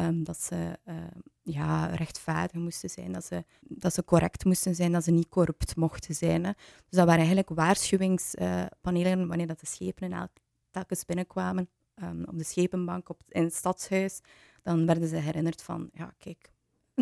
Ehm, 0.00 0.22
dat 0.22 0.40
ze 0.40 0.78
uh, 0.88 0.94
ja, 1.42 1.86
rechtvaardig 1.86 2.60
moesten 2.60 2.90
zijn, 2.90 3.12
dat 3.12 3.24
ze, 3.24 3.44
dat 3.60 3.94
ze 3.94 4.04
correct 4.04 4.44
moesten 4.44 4.74
zijn, 4.74 4.92
dat 4.92 5.04
ze 5.04 5.10
niet 5.10 5.28
corrupt 5.28 5.76
mochten 5.76 6.14
zijn. 6.14 6.44
Hè. 6.44 6.52
Dus 6.52 6.98
dat 6.98 7.04
waren 7.04 7.18
eigenlijk 7.18 7.48
waarschuwingspanelen 7.48 9.28
wanneer 9.28 9.46
dat 9.46 9.60
de 9.60 9.66
schepen 9.66 10.30
telkens 10.70 11.04
binnenkwamen 11.04 11.68
um, 12.02 12.24
op 12.24 12.38
de 12.38 12.44
schepenbank 12.44 13.08
op, 13.08 13.22
in 13.28 13.42
het 13.42 13.54
stadshuis. 13.54 14.20
Dan 14.62 14.86
werden 14.86 15.08
ze 15.08 15.16
herinnerd 15.16 15.62
van, 15.62 15.90
ja 15.92 16.14
kijk. 16.18 16.50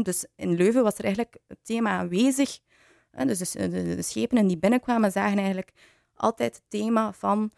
Dus 0.05 0.27
in 0.37 0.55
Leuven 0.55 0.83
was 0.83 0.99
er 0.99 1.05
eigenlijk 1.05 1.37
het 1.47 1.59
thema 1.63 1.91
aanwezig. 1.91 2.59
Dus 3.27 3.39
de, 3.51 3.69
de, 3.69 3.95
de 3.95 4.03
schepenen 4.03 4.47
die 4.47 4.59
binnenkwamen 4.59 5.13
zagen 5.13 5.39
eigenlijk 5.39 5.73
altijd 6.15 6.55
het 6.55 6.65
thema 6.69 7.13
van 7.13 7.53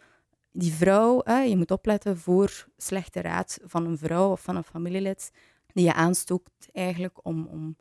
die 0.51 0.73
vrouw, 0.73 1.23
je 1.25 1.57
moet 1.57 1.71
opletten 1.71 2.17
voor 2.17 2.67
slechte 2.77 3.21
raad 3.21 3.59
van 3.63 3.85
een 3.85 3.97
vrouw 3.97 4.31
of 4.31 4.41
van 4.41 4.55
een 4.55 4.63
familielid, 4.63 5.31
die 5.73 5.85
je 5.85 5.93
aanstookt 5.93 6.69
eigenlijk 6.71 7.25
om, 7.25 7.47
om, 7.47 7.75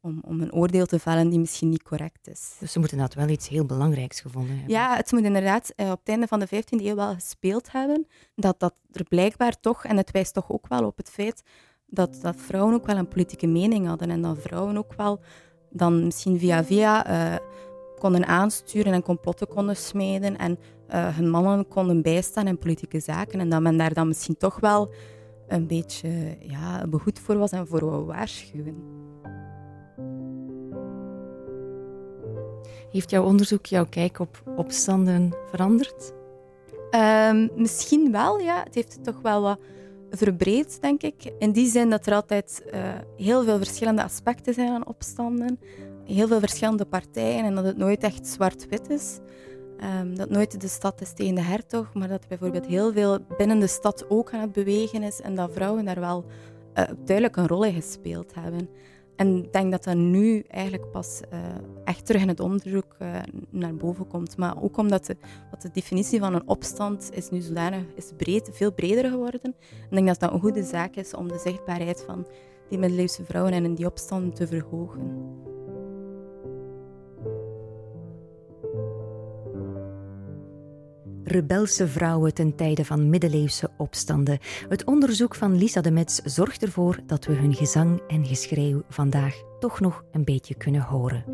om, 0.00 0.20
om 0.26 0.40
een 0.40 0.52
oordeel 0.52 0.86
te 0.86 0.98
vellen 0.98 1.28
die 1.28 1.38
misschien 1.38 1.68
niet 1.68 1.82
correct 1.82 2.28
is. 2.28 2.56
Dus 2.60 2.72
ze 2.72 2.78
moeten 2.78 2.98
dat 2.98 3.14
wel 3.14 3.28
iets 3.28 3.48
heel 3.48 3.64
belangrijks 3.64 4.20
gevonden 4.20 4.56
hebben. 4.56 4.70
Ja, 4.70 4.96
het 4.96 5.12
moet 5.12 5.24
inderdaad 5.24 5.72
eh, 5.76 5.90
op 5.90 5.98
het 5.98 6.08
einde 6.08 6.26
van 6.26 6.40
de 6.40 6.46
15e 6.46 6.84
eeuw 6.84 6.94
wel 6.94 7.14
gespeeld 7.14 7.72
hebben, 7.72 8.06
dat, 8.34 8.60
dat 8.60 8.74
er 8.92 9.04
blijkbaar 9.04 9.60
toch, 9.60 9.84
en 9.84 9.96
het 9.96 10.10
wijst 10.10 10.34
toch 10.34 10.50
ook 10.50 10.68
wel 10.68 10.84
op 10.84 10.96
het 10.96 11.10
feit 11.10 11.42
dat, 11.90 12.18
dat 12.22 12.34
vrouwen 12.36 12.74
ook 12.74 12.86
wel 12.86 12.96
een 12.96 13.08
politieke 13.08 13.46
mening 13.46 13.86
hadden 13.86 14.10
en 14.10 14.22
dat 14.22 14.38
vrouwen 14.38 14.76
ook 14.76 14.94
wel 14.94 15.20
dan 15.70 16.04
misschien 16.04 16.38
via 16.38 16.64
via 16.64 17.10
uh, 17.10 17.36
konden 17.98 18.26
aansturen 18.26 18.92
en 18.92 19.02
complotten 19.02 19.48
konden 19.48 19.76
smeden 19.76 20.38
en 20.38 20.58
uh, 20.90 21.16
hun 21.16 21.30
mannen 21.30 21.68
konden 21.68 22.02
bijstaan 22.02 22.46
in 22.46 22.58
politieke 22.58 23.00
zaken 23.00 23.40
en 23.40 23.48
dat 23.48 23.60
men 23.60 23.76
daar 23.76 23.94
dan 23.94 24.08
misschien 24.08 24.36
toch 24.36 24.60
wel 24.60 24.90
een 25.48 25.66
beetje 25.66 26.36
ja, 26.40 26.86
behoed 26.86 27.18
voor 27.18 27.38
was 27.38 27.50
en 27.50 27.66
voor 27.66 27.84
wou 27.84 28.04
waarschuwen. 28.04 29.06
Heeft 32.90 33.10
jouw 33.10 33.24
onderzoek 33.24 33.66
jouw 33.66 33.86
kijk 33.86 34.18
op 34.18 34.42
opstanden 34.56 35.34
veranderd? 35.50 36.12
Um, 36.90 37.50
misschien 37.56 38.12
wel, 38.12 38.38
ja. 38.38 38.62
Het 38.62 38.74
heeft 38.74 39.04
toch 39.04 39.20
wel 39.22 39.42
wat 39.42 39.58
verbreed, 40.10 40.80
denk 40.80 41.02
ik. 41.02 41.32
In 41.38 41.52
die 41.52 41.70
zin 41.70 41.90
dat 41.90 42.06
er 42.06 42.14
altijd 42.14 42.62
uh, 42.74 42.80
heel 43.16 43.44
veel 43.44 43.56
verschillende 43.56 44.02
aspecten 44.02 44.54
zijn 44.54 44.70
aan 44.70 44.86
opstanden. 44.86 45.60
Heel 46.04 46.26
veel 46.26 46.40
verschillende 46.40 46.84
partijen 46.84 47.44
en 47.44 47.54
dat 47.54 47.64
het 47.64 47.76
nooit 47.76 48.02
echt 48.02 48.26
zwart-wit 48.26 48.90
is. 48.90 49.18
Um, 50.00 50.16
dat 50.16 50.30
nooit 50.30 50.60
de 50.60 50.68
stad 50.68 51.00
is 51.00 51.12
tegen 51.12 51.34
de 51.34 51.40
hertog, 51.40 51.94
maar 51.94 52.08
dat 52.08 52.28
bijvoorbeeld 52.28 52.66
heel 52.66 52.92
veel 52.92 53.18
binnen 53.36 53.60
de 53.60 53.66
stad 53.66 54.04
ook 54.08 54.32
aan 54.32 54.40
het 54.40 54.52
bewegen 54.52 55.02
is 55.02 55.20
en 55.20 55.34
dat 55.34 55.52
vrouwen 55.52 55.84
daar 55.84 56.00
wel 56.00 56.24
uh, 56.24 56.84
duidelijk 57.04 57.36
een 57.36 57.46
rol 57.46 57.64
in 57.64 57.74
gespeeld 57.74 58.34
hebben. 58.34 58.68
En 59.18 59.36
ik 59.36 59.52
denk 59.52 59.70
dat 59.70 59.84
dat 59.84 59.96
nu 59.96 60.44
eigenlijk 60.48 60.90
pas 60.90 61.20
uh, 61.32 61.38
echt 61.84 62.06
terug 62.06 62.22
in 62.22 62.28
het 62.28 62.40
onderzoek 62.40 62.96
uh, 63.02 63.16
naar 63.50 63.76
boven 63.76 64.06
komt. 64.06 64.36
Maar 64.36 64.62
ook 64.62 64.76
omdat 64.76 65.06
de, 65.06 65.16
wat 65.50 65.62
de 65.62 65.70
definitie 65.72 66.18
van 66.18 66.34
een 66.34 66.48
opstand 66.48 67.10
is 67.12 67.30
nu 67.30 67.40
zodanig 67.40 67.82
is 67.94 68.12
breed, 68.16 68.50
veel 68.52 68.72
breder 68.72 69.10
geworden. 69.10 69.54
Ik 69.60 69.90
denk 69.90 70.06
dat 70.06 70.20
dat 70.20 70.32
een 70.32 70.40
goede 70.40 70.62
zaak 70.62 70.94
is 70.94 71.14
om 71.14 71.28
de 71.28 71.38
zichtbaarheid 71.38 72.02
van 72.06 72.26
die 72.68 72.78
middeleeuwse 72.78 73.24
vrouwen 73.24 73.52
en 73.52 73.64
in 73.64 73.74
die 73.74 73.86
opstand 73.86 74.36
te 74.36 74.46
verhogen. 74.46 75.36
Rebelse 81.28 81.88
vrouwen 81.88 82.34
ten 82.34 82.54
tijde 82.54 82.84
van 82.84 83.10
middeleeuwse 83.10 83.70
opstanden. 83.76 84.38
Het 84.68 84.84
onderzoek 84.84 85.34
van 85.34 85.58
Lisa 85.58 85.80
de 85.80 85.90
Metz 85.90 86.20
zorgt 86.24 86.62
ervoor 86.62 86.98
dat 87.06 87.24
we 87.24 87.32
hun 87.32 87.54
gezang 87.54 88.00
en 88.08 88.26
geschreeuw 88.26 88.82
vandaag 88.88 89.34
toch 89.58 89.80
nog 89.80 90.04
een 90.12 90.24
beetje 90.24 90.54
kunnen 90.54 90.82
horen. 90.82 91.24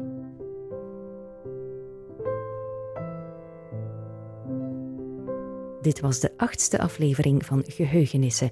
Dit 5.82 6.00
was 6.00 6.20
de 6.20 6.32
achtste 6.36 6.78
aflevering 6.78 7.46
van 7.46 7.62
Geheugenissen. 7.66 8.50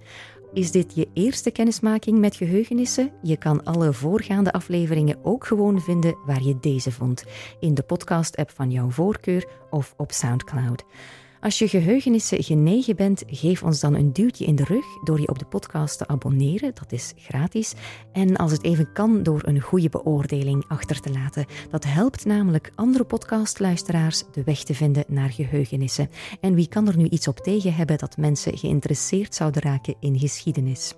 Is 0.53 0.71
dit 0.71 0.95
je 0.95 1.09
eerste 1.13 1.51
kennismaking 1.51 2.19
met 2.19 2.37
geheugenissen? 2.37 3.13
Je 3.23 3.37
kan 3.37 3.65
alle 3.65 3.93
voorgaande 3.93 4.53
afleveringen 4.53 5.19
ook 5.23 5.47
gewoon 5.47 5.81
vinden 5.81 6.17
waar 6.27 6.43
je 6.43 6.59
deze 6.61 6.93
vond. 6.93 7.25
In 7.61 7.75
de 7.75 7.83
podcast-app 7.83 8.51
van 8.51 8.71
jouw 8.71 8.91
voorkeur 8.91 9.47
of 9.71 9.95
op 9.97 10.13
SoundCloud. 10.13 10.85
Als 11.43 11.59
je 11.59 11.69
geheugenissen 11.69 12.43
genegen 12.43 12.97
bent, 12.97 13.23
geef 13.27 13.63
ons 13.63 13.81
dan 13.81 13.95
een 13.95 14.13
duwtje 14.13 14.45
in 14.45 14.55
de 14.55 14.65
rug 14.65 14.85
door 15.05 15.21
je 15.21 15.29
op 15.29 15.39
de 15.39 15.45
podcast 15.45 15.99
te 15.99 16.07
abonneren. 16.07 16.75
Dat 16.75 16.93
is 16.93 17.13
gratis. 17.17 17.75
En 18.13 18.37
als 18.37 18.53
het 18.53 18.65
even 18.65 18.93
kan, 18.93 19.23
door 19.23 19.41
een 19.45 19.61
goede 19.61 19.89
beoordeling 19.89 20.65
achter 20.69 21.01
te 21.01 21.13
laten. 21.13 21.47
Dat 21.71 21.85
helpt 21.85 22.25
namelijk 22.25 22.73
andere 22.75 23.05
podcastluisteraars 23.05 24.25
de 24.33 24.43
weg 24.45 24.63
te 24.65 24.75
vinden 24.75 25.05
naar 25.09 25.31
geheugenissen. 25.31 26.11
En 26.41 26.55
wie 26.55 26.69
kan 26.69 26.89
er 26.89 26.97
nu 26.97 27.09
iets 27.09 27.29
op 27.29 27.39
tegen 27.39 27.75
hebben 27.75 27.99
dat 27.99 28.17
mensen 28.17 28.59
geïnteresseerd 28.59 29.35
zouden 29.35 29.63
raken 29.63 29.95
in 30.01 30.19
geschiedenis? 30.19 30.95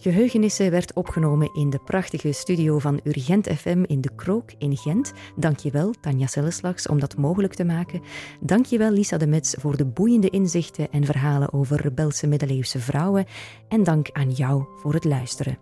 Geheugenissen 0.00 0.70
werd 0.70 0.92
opgenomen 0.92 1.54
in 1.54 1.70
de 1.70 1.78
prachtige 1.78 2.32
studio 2.32 2.78
van 2.78 3.00
Urgent 3.04 3.46
FM 3.46 3.84
in 3.86 4.00
De 4.00 4.10
Krook 4.16 4.50
in 4.58 4.76
Gent. 4.76 5.12
Dankjewel 5.36 5.94
Tanja 6.00 6.26
Selleslags 6.26 6.88
om 6.88 7.00
dat 7.00 7.16
mogelijk 7.16 7.54
te 7.54 7.64
maken. 7.64 8.02
Dankjewel 8.40 8.90
Lisa 8.90 9.16
de 9.16 9.26
Metz 9.26 9.54
voor 9.58 9.76
de 9.76 9.84
boeiende 9.86 10.30
inzichten 10.30 10.90
en 10.90 11.04
verhalen 11.04 11.52
over 11.52 11.80
rebelse 11.80 12.26
middeleeuwse 12.26 12.78
vrouwen. 12.78 13.26
En 13.68 13.82
dank 13.82 14.10
aan 14.12 14.30
jou 14.30 14.64
voor 14.76 14.94
het 14.94 15.04
luisteren. 15.04 15.58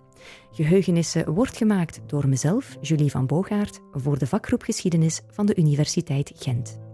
Geheugenissen 0.52 1.32
wordt 1.32 1.56
gemaakt 1.56 2.00
door 2.06 2.28
mezelf, 2.28 2.76
Julie 2.80 3.10
van 3.10 3.26
Bogaert, 3.26 3.80
voor 3.92 4.18
de 4.18 4.26
vakgroep 4.26 4.62
Geschiedenis 4.62 5.20
van 5.30 5.46
de 5.46 5.56
Universiteit 5.56 6.32
Gent. 6.36 6.87